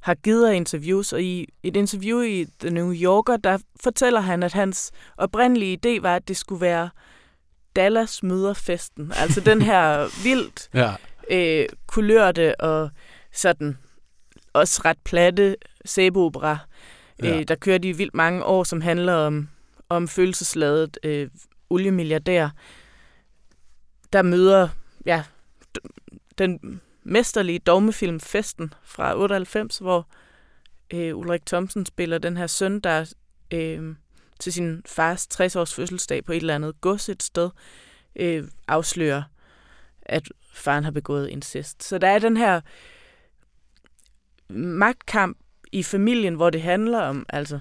[0.00, 4.42] har givet af interviews, og i et interview i The New Yorker, der fortæller han,
[4.42, 6.90] at hans oprindelige idé var, at det skulle være
[7.80, 9.12] Dallas møder festen.
[9.16, 10.94] Altså den her vildt ja.
[11.30, 12.90] øh, kulørte og
[13.32, 13.78] sådan
[14.52, 16.58] også ret platte sæbeopera,
[17.22, 17.38] ja.
[17.38, 19.48] øh, der kørte i vildt mange år, som handler om,
[19.88, 21.28] om følelsesladet øh,
[21.70, 22.48] oliemilliardær,
[24.12, 24.68] der møder
[25.06, 25.24] ja,
[26.38, 30.06] den mesterlige dogmefilm Festen fra 98, hvor
[30.94, 33.12] øh, Ulrik Thomsen spiller den her søn, der
[33.50, 33.94] øh,
[34.40, 37.50] til sin fars 60-års fødselsdag på et eller andet gods et sted
[38.16, 39.22] øh, afslører,
[40.02, 41.84] at faren har begået incest.
[41.84, 42.60] Så der er den her
[44.52, 45.38] magtkamp
[45.72, 47.60] i familien, hvor det handler om altså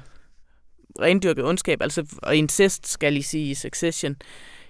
[1.01, 4.15] rendyrket ondskab, altså, og incest, skal I sige, i Succession,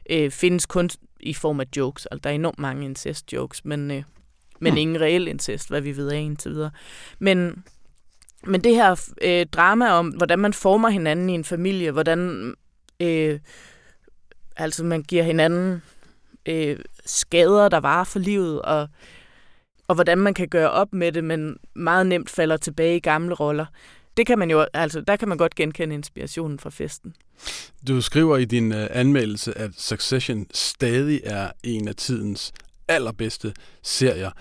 [0.09, 2.05] øh, findes kun i form af jokes.
[2.05, 4.03] Altså, der er enormt mange incest-jokes, men, øh,
[4.59, 4.77] men hmm.
[4.77, 6.71] ingen reel incest, hvad vi ved af indtil videre.
[7.19, 7.63] Men,
[8.45, 12.53] men det her øh, drama om, hvordan man former hinanden i en familie, hvordan
[12.99, 13.39] øh,
[14.55, 15.81] altså man giver hinanden
[16.45, 18.87] øh, skader, der varer for livet, og,
[19.87, 23.35] og hvordan man kan gøre op med det, men meget nemt falder tilbage i gamle
[23.35, 23.65] roller.
[24.17, 27.15] Det kan man jo, altså, der kan man godt genkende inspirationen fra festen.
[27.87, 32.51] Du skriver i din uh, anmeldelse, at Succession stadig er en af tidens
[32.87, 34.31] allerbedste serier.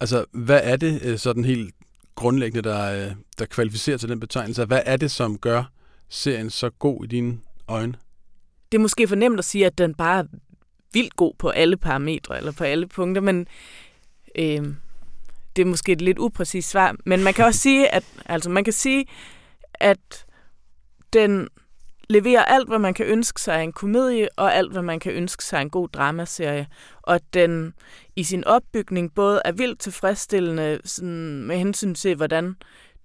[0.00, 1.74] Altså, hvad er det uh, sådan helt
[2.14, 4.64] grundlæggende, der, øh, der kvalificerer til den betegnelse?
[4.64, 5.64] Hvad er det, som gør
[6.08, 7.94] serien så god i dine øjne?
[8.72, 10.24] Det er måske for nemt at sige, at den bare er
[10.92, 13.46] vildt god på alle parametre, eller på alle punkter, men
[14.38, 14.74] øh,
[15.56, 16.96] det er måske et lidt upræcist svar.
[17.06, 19.04] Men man kan også sige, at, altså man kan sige,
[19.74, 20.26] at
[21.12, 21.48] den
[22.12, 25.12] leverer alt, hvad man kan ønske sig af en komedie, og alt, hvad man kan
[25.12, 26.66] ønske sig af en god dramaserie.
[27.02, 27.74] Og den
[28.16, 32.56] i sin opbygning både er vildt tilfredsstillende sådan med hensyn til, hvordan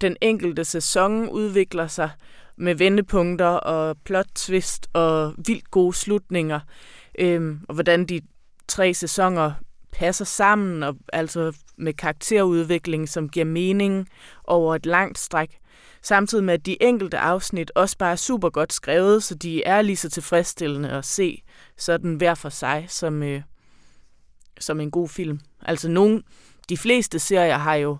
[0.02, 2.10] den enkelte sæson udvikler sig
[2.58, 6.60] med vendepunkter og plot twist og vildt gode slutninger.
[7.20, 8.22] Øhm, og hvordan de
[8.67, 9.52] tre sæsoner
[9.91, 14.10] passer sammen, og altså med karakterudvikling, som giver mening
[14.43, 15.58] over et langt stræk.
[16.02, 19.82] Samtidig med, at de enkelte afsnit også bare er super godt skrevet, så de er
[19.82, 21.44] lige så tilfredsstillende at se
[21.78, 23.42] sådan hver for sig som, øh,
[24.60, 25.40] som en god film.
[25.62, 26.24] Altså nogen,
[26.70, 27.98] de fleste serier har jo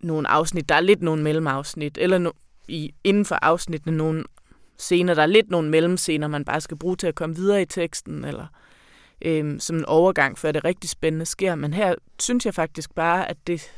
[0.00, 2.30] nogle afsnit, der er lidt nogle mellemafsnit, eller no,
[2.68, 4.24] i, inden for afsnittene nogle
[4.78, 7.66] scener, der er lidt nogle mellemscener, man bare skal bruge til at komme videre i
[7.66, 8.46] teksten, eller
[9.22, 11.54] øh, som en overgang, før det rigtig spændende sker.
[11.54, 13.72] Men her synes jeg faktisk bare, at det,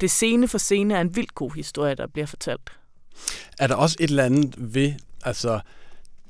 [0.00, 2.70] det scene for scene er en vildt god historie, der bliver fortalt.
[3.58, 4.92] Er der også et eller andet ved,
[5.24, 5.60] altså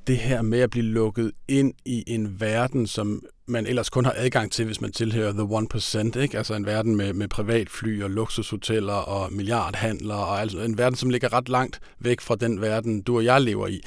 [0.06, 4.14] det her med at blive lukket ind i en verden, som man ellers kun har
[4.16, 6.38] adgang til, hvis man tilhører The 1%, ikke?
[6.38, 11.10] altså en verden med, med privatfly og luksushoteller og milliardhandler, og altså en verden, som
[11.10, 13.80] ligger ret langt væk fra den verden, du og jeg lever i.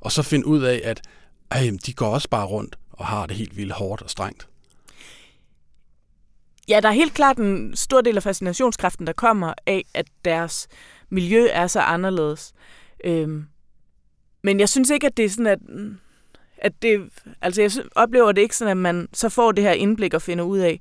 [0.00, 1.00] Og så finde ud af, at
[1.50, 4.48] ej, de går også bare rundt og har det helt vildt hårdt og strengt.
[6.68, 10.68] Ja, der er helt klart en stor del af fascinationskraften, der kommer af, at deres
[11.10, 12.52] miljø er så anderledes.
[13.04, 13.46] Øhm,
[14.42, 15.58] men jeg synes ikke, at det er sådan, at,
[16.58, 17.10] at det,
[17.42, 20.44] altså jeg oplever det ikke sådan, at man så får det her indblik og finder
[20.44, 20.80] ud af,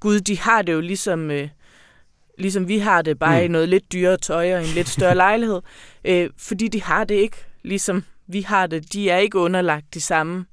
[0.00, 1.48] gud, de har det jo ligesom, øh,
[2.38, 3.44] ligesom vi har det, bare mm.
[3.44, 5.60] i noget lidt dyrere tøj og en lidt større lejlighed.
[6.04, 8.92] Øh, fordi de har det ikke, ligesom vi har det.
[8.92, 10.46] De er ikke underlagt de samme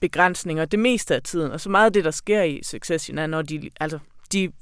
[0.00, 1.52] begrænsninger det meste af tiden.
[1.52, 3.98] Og så meget af det, der sker i Succession, er, når de, altså,
[4.32, 4.52] de,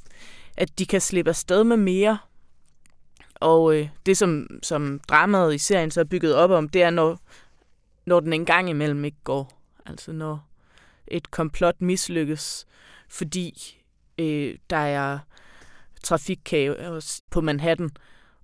[0.57, 2.19] at de kan slippe afsted med mere.
[3.35, 6.91] Og øh, det, som, som dramaet i serien så er bygget op om, det er,
[6.91, 7.21] når,
[8.07, 9.53] når den engang imellem ikke går.
[9.87, 10.49] Altså når
[11.07, 12.67] et komplot mislykkes,
[13.09, 13.79] fordi
[14.19, 15.19] øh, der er
[16.03, 17.91] trafikkaos på Manhattan.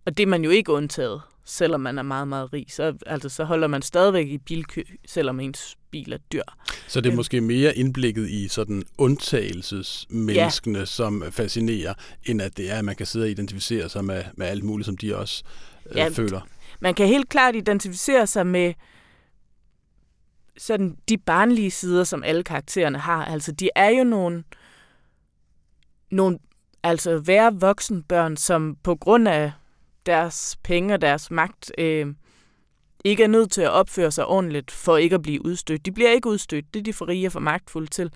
[0.07, 2.66] Og det er man jo ikke undtaget selvom man er meget, meget rig.
[2.68, 6.42] Så, altså, så holder man stadigvæk i bilkø, selvom ens bil er dyr.
[6.88, 10.85] Så det er måske mere indblikket i sådan undtagelsesmenneskene, ja.
[10.85, 14.46] som fascinerer, end at det er, at man kan sidde og identificere sig med, med
[14.46, 15.44] alt muligt, som de også
[15.90, 16.40] øh, ja, føler.
[16.80, 18.74] man kan helt klart identificere sig med
[20.59, 23.24] sådan de barnlige sider, som alle karaktererne har.
[23.24, 24.44] Altså, de er jo nogle,
[26.11, 26.38] nogle
[26.83, 29.52] altså være voksenbørn, som på grund af
[30.07, 32.07] deres penge og deres magt øh,
[33.04, 35.86] ikke er nødt til at opføre sig ordentligt for ikke at blive udstødt.
[35.86, 38.12] De bliver ikke udstødt, det er de for rige og for magtfulde til.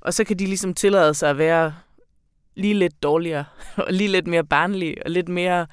[0.00, 1.74] Og så kan de ligesom tillade sig at være
[2.54, 3.44] lige lidt dårligere,
[3.86, 5.66] og lige lidt mere barnlige, og lidt mere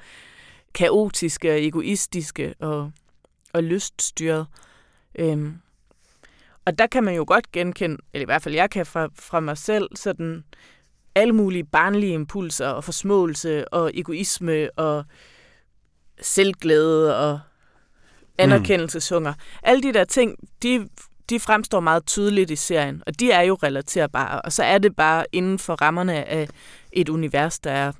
[0.74, 2.92] kaotiske og egoistiske og,
[3.52, 4.46] og lyststyret.
[5.18, 5.56] Øhm,
[6.64, 9.40] og der kan man jo godt genkende, eller i hvert fald jeg kan fra, fra
[9.40, 10.44] mig selv, sådan
[11.14, 15.04] alle mulige barnlige impulser og forsmåelse og egoisme og
[16.20, 17.40] selvglæde og
[18.38, 19.32] anerkendelseshunger.
[19.32, 19.38] Mm.
[19.62, 20.88] Alle de der ting, de,
[21.30, 24.42] de fremstår meget tydeligt i serien, og de er jo relaterbare.
[24.42, 26.48] Og så er det bare inden for rammerne af
[26.92, 27.92] et univers, der er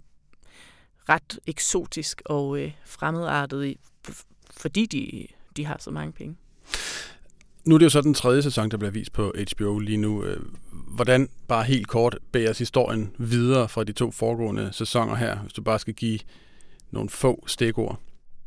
[1.09, 3.79] ret eksotisk og øh, fremmedartet, i,
[4.51, 6.37] fordi de, de har så mange penge.
[7.65, 10.25] Nu er det jo så den tredje sæson, der bliver vist på HBO lige nu.
[10.25, 10.41] Øh,
[10.73, 15.63] hvordan, bare helt kort, bæres historien videre fra de to foregående sæsoner her, hvis du
[15.63, 16.19] bare skal give
[16.91, 18.01] nogle få stikord?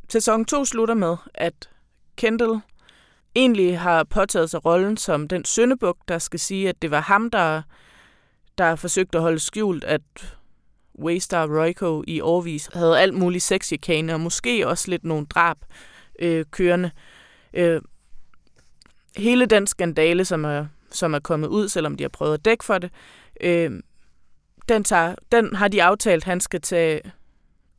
[0.09, 1.69] Sæson 2 slutter med, at
[2.19, 2.59] Kendall
[3.35, 7.29] egentlig har påtaget sig rollen som den søndebuk, der skal sige, at det var ham,
[7.29, 7.61] der,
[8.57, 10.01] der forsøgte at holde skjult, at
[10.99, 15.57] Waystar Royko i årvis havde alt muligt sexchikane, og måske også lidt nogle drab
[16.19, 16.91] øh, kørende.
[17.53, 17.81] Øh,
[19.17, 22.65] hele den skandale, som er, som er kommet ud, selvom de har prøvet at dække
[22.65, 22.91] for det,
[23.41, 23.71] øh,
[24.69, 27.01] den, tager, den har de aftalt, han skal tage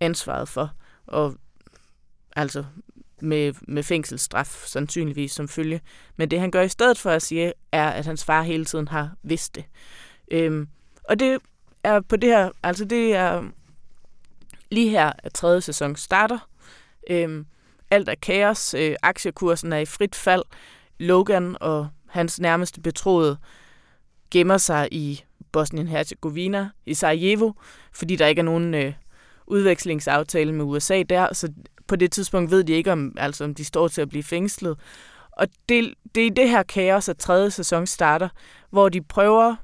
[0.00, 0.70] ansvaret for.
[1.06, 1.34] Og
[2.36, 2.64] altså
[3.22, 5.80] med, med fængselsstraf sandsynligvis som følge.
[6.16, 8.88] Men det han gør i stedet for at sige, er, at hans far hele tiden
[8.88, 9.64] har vidst det.
[10.30, 10.68] Øhm,
[11.04, 11.38] og det
[11.84, 13.44] er på det her, altså det er
[14.70, 16.48] lige her, at tredje sæson starter.
[17.10, 17.46] Øhm,
[17.90, 20.42] alt er kaos, øh, aktiekursen er i frit fald.
[20.98, 23.38] Logan og hans nærmeste betroede
[24.30, 27.52] gemmer sig i Bosnien-Herzegovina, i Sarajevo,
[27.92, 28.92] fordi der ikke er nogen øh,
[29.46, 31.52] udvekslingsaftale med USA der, så
[31.90, 34.78] på det tidspunkt ved de ikke, om, altså, om de står til at blive fængslet.
[35.32, 38.28] Og det, det er i det her kaos, at tredje sæson starter,
[38.70, 39.56] hvor de prøver,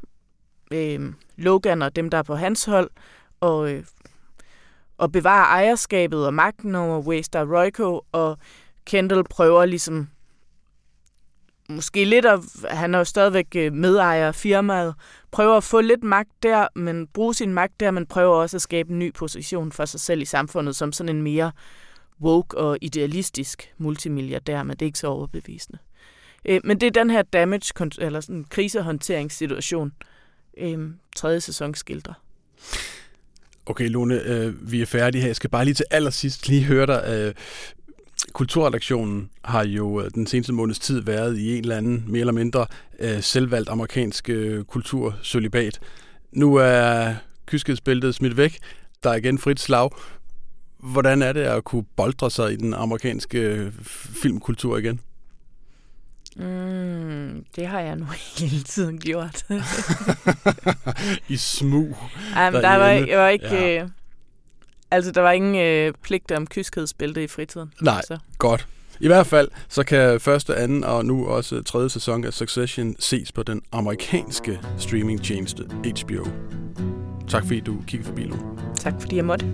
[0.71, 2.91] øh, Logan og dem, der er på hans hold,
[3.41, 3.85] og, øh,
[4.99, 8.39] og bevare ejerskabet og magten over Waystar Royko, og
[8.85, 10.09] Kendall prøver ligesom
[11.69, 14.95] måske lidt at, han er jo stadigvæk øh, medejer af firmaet,
[15.31, 18.62] prøver at få lidt magt der, men bruge sin magt der, men prøver også at
[18.62, 21.53] skabe en ny position for sig selv i samfundet, som sådan en mere
[22.21, 25.79] woke og idealistisk multimilliardær, men det er ikke så overbevisende.
[26.45, 29.93] Øh, men det er den her damage, eller sådan krisehåndteringssituation,
[30.59, 32.15] øh, tredje sæson skildrer.
[33.67, 35.29] Okay, Lone, øh, vi er færdige her.
[35.29, 37.05] Jeg skal bare lige til allersidst lige høre dig.
[37.09, 37.35] Øh,
[38.33, 42.33] Kulturredaktionen har jo øh, den seneste måneds tid været i en eller anden mere eller
[42.33, 42.67] mindre
[42.99, 44.65] øh, selvvalgt amerikansk øh.
[46.33, 47.15] Nu er
[47.47, 48.59] kyskhedsbæltet smidt væk.
[49.03, 49.91] Der er igen frit slag.
[50.79, 53.73] Hvordan er det at kunne boldre sig i den amerikanske øh,
[54.23, 55.01] filmkultur igen?
[56.37, 58.07] Mm, det har jeg nu
[58.39, 59.45] hele tiden gjort.
[61.29, 61.97] I smug.
[62.35, 63.47] Ej, men der var, jeg var ikke...
[63.47, 63.83] Ja.
[63.83, 63.89] Øh,
[64.91, 67.73] altså, der var ingen øh, pligt om kyskhedsbælte i fritiden.
[67.81, 68.19] Nej, så.
[68.39, 68.67] godt.
[69.01, 73.33] I hvert fald, så kan første, anden og nu også tredje sæson af Succession ses
[73.33, 76.29] på den amerikanske streamingtjeneste HBO.
[77.29, 78.43] Tak fordi du kiggede forbi, Lone.
[78.77, 79.47] Tak fordi jeg måtte.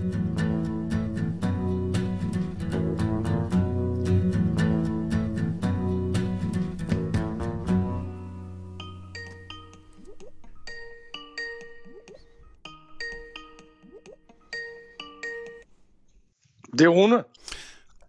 [16.77, 17.23] Det er Rune.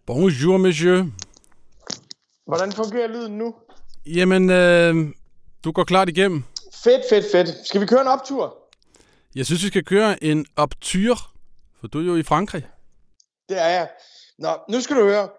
[0.05, 1.05] Bonjour, monsieur.
[2.47, 3.55] Hvordan fungerer lyden nu?
[4.05, 4.95] Jamen, øh,
[5.63, 6.43] du går klart igennem.
[6.83, 7.67] Fedt, fedt, fedt.
[7.67, 8.57] Skal vi køre en optur?
[9.35, 11.17] Jeg synes, vi skal køre en optur,
[11.79, 12.67] for du er jo i Frankrig.
[13.49, 13.89] Det er jeg.
[14.39, 15.29] Nå, nu skal du høre.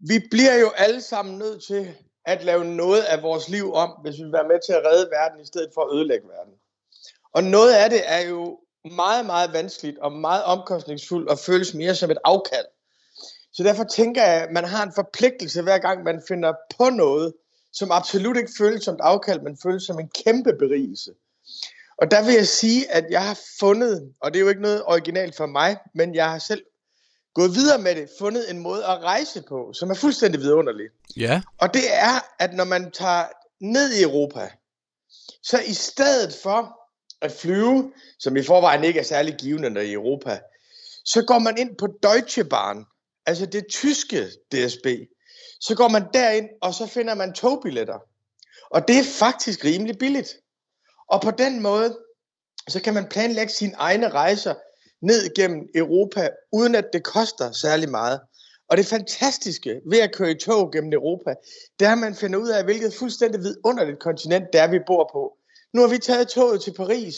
[0.00, 1.94] Vi bliver jo alle sammen nødt til
[2.26, 5.10] at lave noget af vores liv om, hvis vi vil være med til at redde
[5.12, 6.54] verden, i stedet for at ødelægge verden.
[7.34, 11.94] Og noget af det er jo meget, meget vanskeligt og meget omkostningsfuldt og føles mere
[11.94, 12.66] som et afkald.
[13.52, 17.32] Så derfor tænker jeg, at man har en forpligtelse hver gang, man finder på noget,
[17.72, 21.10] som absolut ikke føles som et afkald, men føles som en kæmpe berigelse.
[21.98, 24.82] Og der vil jeg sige, at jeg har fundet, og det er jo ikke noget
[24.86, 26.62] originalt for mig, men jeg har selv
[27.34, 30.86] gået videre med det, fundet en måde at rejse på, som er fuldstændig vidunderlig.
[31.16, 31.42] Ja.
[31.58, 33.24] Og det er, at når man tager
[33.60, 34.50] ned i Europa,
[35.42, 36.79] så i stedet for
[37.22, 40.40] at flyve, som i forvejen ikke er særlig givende i Europa,
[41.04, 42.84] så går man ind på Deutsche Bahn,
[43.26, 44.86] altså det tyske DSB,
[45.60, 47.98] så går man derind, og så finder man togbilletter.
[48.70, 50.36] Og det er faktisk rimelig billigt.
[51.08, 51.98] Og på den måde,
[52.68, 54.54] så kan man planlægge sine egne rejser
[55.02, 58.20] ned gennem Europa, uden at det koster særlig meget.
[58.68, 61.34] Og det fantastiske ved at køre i tog gennem Europa,
[61.78, 65.10] det er, at man finder ud af, hvilket fuldstændig vidunderligt kontinent det er, vi bor
[65.12, 65.36] på.
[65.74, 67.14] Nu har vi taget toget til Paris,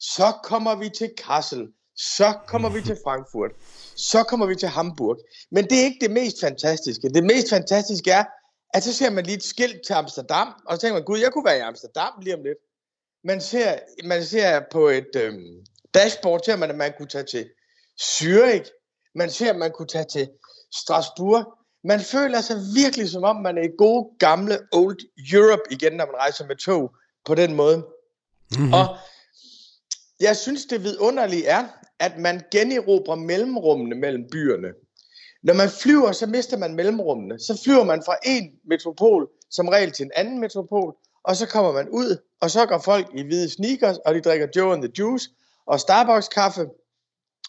[0.00, 3.50] så kommer vi til Kassel, så kommer vi til Frankfurt,
[3.96, 5.18] så kommer vi til Hamburg.
[5.50, 7.08] Men det er ikke det mest fantastiske.
[7.08, 8.24] Det mest fantastiske er,
[8.74, 11.32] at så ser man lige et skilt til Amsterdam, og så tænker man, gud, jeg
[11.32, 12.58] kunne være i Amsterdam lige om lidt.
[13.24, 17.50] Man ser, man ser på et øhm, dashboard, ser man, at man kunne tage til
[18.00, 18.68] Zürich.
[19.14, 20.28] Man ser, at man kunne tage til
[20.80, 21.44] Strasbourg.
[21.84, 24.98] Man føler sig virkelig som om, man er i gode gamle old
[25.32, 26.94] Europe igen, når man rejser med tog
[27.24, 27.76] på den måde.
[27.76, 28.72] Mm-hmm.
[28.72, 28.86] Og
[30.20, 31.68] jeg synes, det vidunderlige er,
[31.98, 34.68] at man generobrer mellemrummene mellem byerne.
[35.42, 37.38] Når man flyver, så mister man mellemrummene.
[37.38, 41.72] Så flyver man fra en metropol som regel til en anden metropol, og så kommer
[41.72, 44.92] man ud, og så går folk i hvide sneakers, og de drikker Joe and the
[44.98, 45.30] Juice
[45.66, 46.66] og Starbucks kaffe,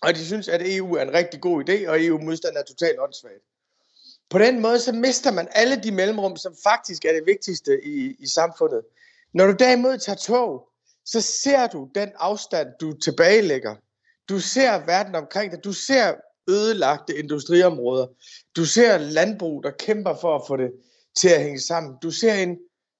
[0.02, 3.44] og de synes, at EU er en rigtig god idé, og EU-modstand er totalt åndssvagt.
[4.30, 8.16] På den måde, så mister man alle de mellemrum, som faktisk er det vigtigste i,
[8.20, 8.82] i samfundet.
[9.34, 10.70] Når du derimod tager tog,
[11.06, 13.76] så ser du den afstand, du tilbagelægger.
[14.30, 15.64] Du ser verden omkring dig.
[15.64, 16.14] Du ser
[16.50, 18.08] ødelagte industriområder.
[18.56, 20.72] Du ser landbrug, der kæmper for at få det
[21.18, 21.96] til at hænge sammen.
[22.04, 22.58] Du ser en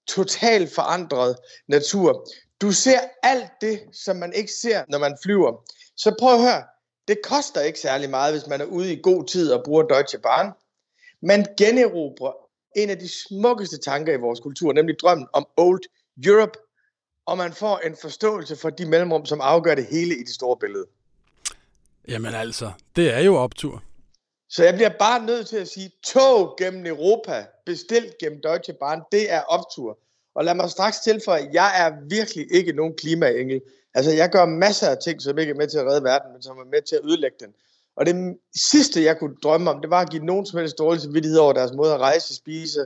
[0.08, 1.36] totalt forandret
[1.68, 2.28] natur.
[2.62, 5.64] Du ser alt det, som man ikke ser, når man flyver.
[5.98, 6.64] Så prøv at høre.
[7.08, 10.20] Det koster ikke særlig meget, hvis man er ude i god tid og bruger Deutsche
[10.20, 10.52] Bahn.
[11.22, 12.34] Man generobrer
[12.76, 15.84] en af de smukkeste tanker i vores kultur, nemlig drømmen om Old
[16.26, 16.60] Europe,
[17.26, 20.58] og man får en forståelse for de mellemrum, som afgør det hele i det store
[20.58, 20.86] billede.
[22.08, 23.84] Jamen altså, det er jo optur.
[24.50, 29.02] Så jeg bliver bare nødt til at sige, tog gennem Europa, bestilt gennem Deutsche Bahn,
[29.12, 30.00] det er optur.
[30.36, 33.62] Og lad mig straks tilføje, at jeg er virkelig ikke nogen klimaengel.
[33.94, 36.42] Altså, jeg gør masser af ting, som ikke er med til at redde verden, men
[36.42, 37.54] som er med til at ødelægge den.
[37.96, 38.38] Og det
[38.72, 41.54] sidste, jeg kunne drømme om, det var at give nogen som helst dårlig samvittighed over
[41.54, 42.86] deres måde at rejse, spise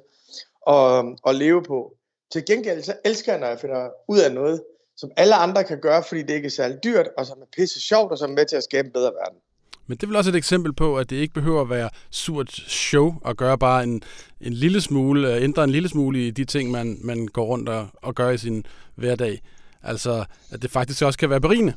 [0.62, 1.97] og, og leve på.
[2.32, 4.64] Til gengæld så elsker jeg, når jeg finder ud af noget,
[4.98, 7.82] som alle andre kan gøre, fordi det ikke er særlig dyrt, og som er pisse
[7.82, 9.40] sjovt, og som er med til at skabe en bedre verden.
[9.88, 12.52] Men det er vel også et eksempel på, at det ikke behøver at være surt
[12.52, 14.04] show og gøre bare en,
[14.42, 17.70] en lille smule, øh, ændre en lille smule i de ting, man, man går rundt
[17.70, 18.66] og, og gør i sin
[18.96, 19.42] hverdag.
[19.84, 21.74] Altså, at det faktisk også kan være berigende.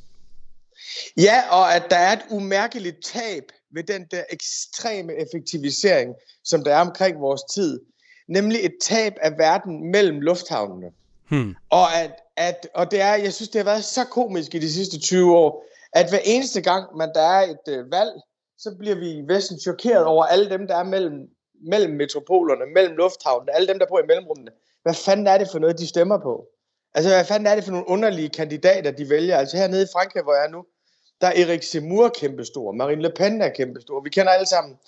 [1.17, 3.43] Ja, og at der er et umærkeligt tab
[3.75, 7.81] ved den der ekstreme effektivisering, som der er omkring vores tid.
[8.31, 10.91] Nemlig et tab af verden mellem lufthavnene.
[11.29, 11.55] Hmm.
[11.71, 14.73] Og, at, at, og det er, jeg synes, det har været så komisk i de
[14.73, 18.13] sidste 20 år, at hver eneste gang, man der er et øh, valg,
[18.59, 21.29] så bliver vi i Vesten chokeret over alle dem, der er mellem,
[21.63, 24.51] mellem metropolerne, mellem lufthavnene, alle dem, der bor i mellemrummene.
[24.83, 26.47] Hvad fanden er det for noget, de stemmer på?
[26.95, 29.37] Altså, hvad fanden er det for nogle underlige kandidater, de vælger?
[29.37, 30.65] Altså hernede i Frankrig, hvor jeg er nu,
[31.21, 34.01] der er Erik Zemmour kæmpestor, Marine Le Pen er kæmpestor.
[34.01, 34.79] Vi kender alle sammen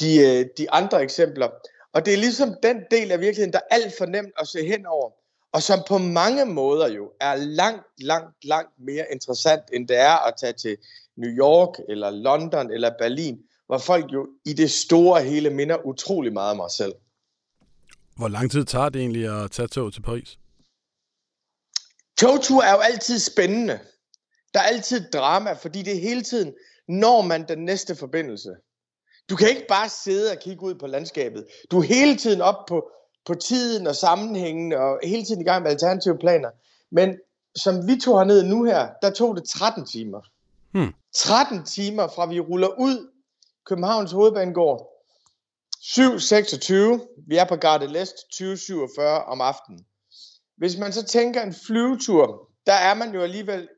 [0.00, 1.48] de, øh, de andre eksempler.
[1.96, 4.66] Og det er ligesom den del af virkeligheden, der er alt for nemt at se
[4.72, 5.10] hen over
[5.56, 10.26] og som på mange måder jo er langt, langt, langt mere interessant, end det er
[10.28, 10.76] at tage til
[11.16, 16.32] New York, eller London, eller Berlin, hvor folk jo i det store hele minder utrolig
[16.32, 16.92] meget om mig selv.
[18.16, 20.38] Hvor lang tid tager det egentlig at tage tog til Paris?
[22.18, 23.80] Togtur er jo altid spændende.
[24.54, 26.54] Der er altid drama, fordi det er hele tiden,
[26.88, 28.50] når man den næste forbindelse.
[29.30, 31.46] Du kan ikke bare sidde og kigge ud på landskabet.
[31.70, 32.90] Du er hele tiden op på
[33.26, 36.50] på tiden og sammenhængen og hele tiden i gang med alternative planer.
[36.90, 37.18] Men
[37.56, 40.20] som vi tog herned nu her, der tog det 13 timer.
[40.72, 40.94] Hmm.
[41.14, 43.10] 13 timer fra vi ruller ud
[43.66, 44.90] Københavns Hovedbanegård
[45.82, 47.24] 7.26.
[47.28, 49.86] Vi er på Garde Lest 20.47 om aftenen.
[50.56, 53.68] Hvis man så tænker en flyvetur, der er man jo alligevel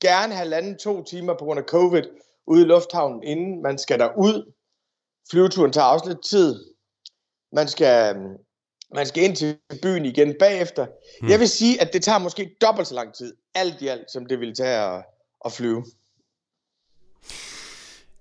[0.00, 2.02] gerne have landet to timer på grund af covid
[2.46, 4.52] ude i lufthavnen, inden man skal derud.
[5.30, 6.64] Flyveturen tager også lidt tid.
[7.52, 8.16] Man skal
[8.94, 10.86] man skal ind til byen igen bagefter.
[11.20, 11.30] Hmm.
[11.30, 14.26] Jeg vil sige, at det tager måske dobbelt så lang tid, alt i alt, som
[14.26, 15.04] det ville tage at,
[15.44, 15.84] at flyve.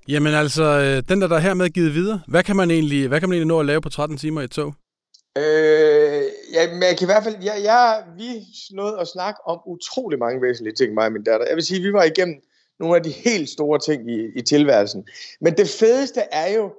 [0.08, 3.20] Jamen altså, øh, den der, der er hermed givet videre, hvad kan man egentlig, hvad
[3.20, 4.74] kan man egentlig nå at lave på 13 timer i et tog?
[5.38, 8.30] Øh, ja, men jeg kan i hvert fald, ja, jeg, vi
[8.72, 11.48] nåede at snakke om utrolig mange væsentlige ting, mig og min datter.
[11.48, 12.42] Jeg vil sige, vi var igennem
[12.80, 15.08] nogle af de helt store ting i, i tilværelsen.
[15.42, 16.74] Men det fedeste er jo,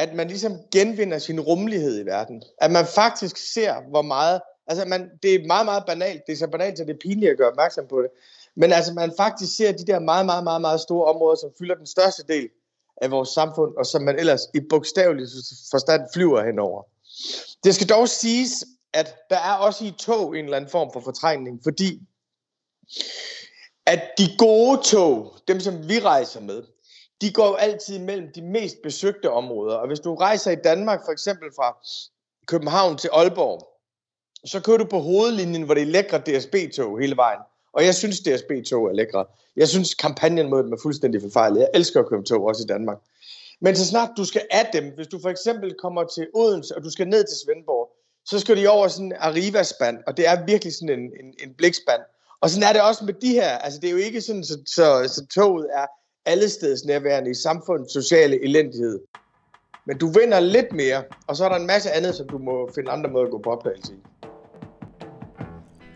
[0.00, 2.42] at man ligesom genvinder sin rummelighed i verden.
[2.58, 4.40] At man faktisk ser, hvor meget...
[4.66, 6.22] Altså, man, det er meget, meget banalt.
[6.26, 8.10] Det er så banalt, at det er pinligt at gøre opmærksom på det.
[8.56, 11.74] Men altså, man faktisk ser de der meget, meget, meget, meget store områder, som fylder
[11.74, 12.48] den største del
[12.96, 15.26] af vores samfund, og som man ellers i bogstavelig
[15.70, 16.82] forstand flyver henover.
[17.64, 21.00] Det skal dog siges, at der er også i tog en eller anden form for
[21.00, 22.00] fortrængning, fordi
[23.86, 26.62] at de gode tog, dem som vi rejser med,
[27.20, 29.76] de går jo altid mellem de mest besøgte områder.
[29.76, 31.76] Og hvis du rejser i Danmark, for eksempel fra
[32.46, 33.66] København til Aalborg,
[34.44, 37.40] så kører du på hovedlinjen, hvor det er lækre DSB-tog hele vejen.
[37.72, 39.24] Og jeg synes, DSB-tog er lækre.
[39.56, 41.60] Jeg synes, kampagnen mod dem er fuldstændig forfejlet.
[41.60, 42.98] Jeg elsker at køre tog, også i Danmark.
[43.60, 46.84] Men så snart du skal af dem, hvis du for eksempel kommer til Odense, og
[46.84, 47.90] du skal ned til Svendborg,
[48.24, 51.54] så skal de over sådan en Arriva-spand, og det er virkelig sådan en, en, en
[51.54, 52.00] blikspand.
[52.40, 53.58] Og sådan er det også med de her.
[53.58, 55.86] Altså, det er jo ikke sådan, så, så, så toget er
[56.26, 58.98] allesteds nærværende i samfundets sociale elendighed.
[59.86, 62.70] Men du vinder lidt mere, og så er der en masse andet, som du må
[62.74, 63.96] finde andre måder at gå på opdagelse i.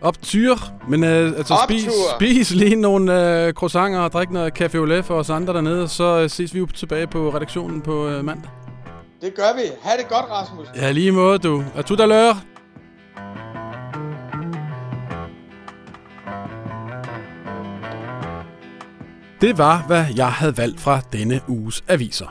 [0.00, 0.54] Optyr,
[0.88, 5.04] men øh, altså spis, spis lige nogle øh, croissanter og drik noget café au lait
[5.04, 8.50] for os andre dernede, så øh, ses vi jo tilbage på redaktionen på øh, mandag.
[9.20, 9.62] Det gør vi.
[9.82, 10.66] Ha' det godt, Rasmus.
[10.76, 11.64] Ja, lige måde du.
[11.76, 12.36] A tout à l'heure.
[19.40, 22.26] Det var, hvad jeg havde valgt fra denne uges aviser.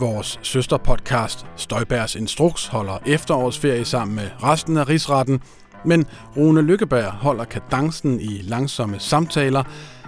[0.00, 5.40] Vores søsterpodcast Støjbærs Instruks holder efterårsferie sammen med resten af rigsretten,
[5.84, 6.06] men
[6.36, 9.64] Rune Lykkeberg holder kadencen i langsomme samtaler,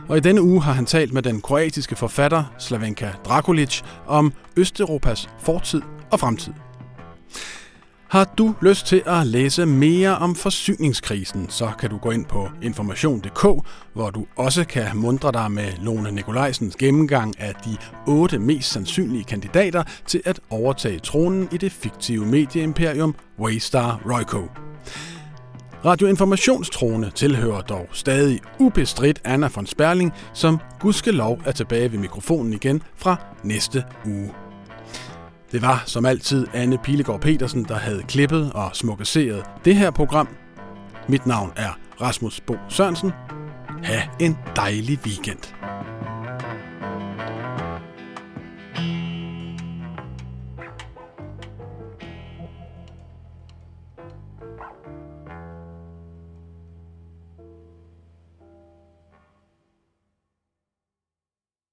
[0.09, 5.29] og i denne uge har han talt med den kroatiske forfatter Slavenka Drakulic om Østeuropas
[5.41, 6.53] fortid og fremtid.
[8.15, 12.49] Har du lyst til at læse mere om forsyningskrisen, så kan du gå ind på
[12.63, 18.73] information.dk, hvor du også kan mundre dig med Lone Nikolajsens gennemgang af de otte mest
[18.73, 24.49] sandsynlige kandidater til at overtage tronen i det fiktive medieimperium Waystar Royco.
[25.85, 32.83] Radioinformationstrone tilhører dog stadig ubestridt Anna von Sperling, som gudskelov er tilbage ved mikrofonen igen
[32.97, 34.44] fra næste uge.
[35.55, 40.29] Det var som altid Anne Pilegaard Petersen, der havde klippet og smukkeseret det her program.
[41.09, 43.13] Mit navn er Rasmus Bo Sørensen.
[43.83, 45.54] Ha' en dejlig weekend.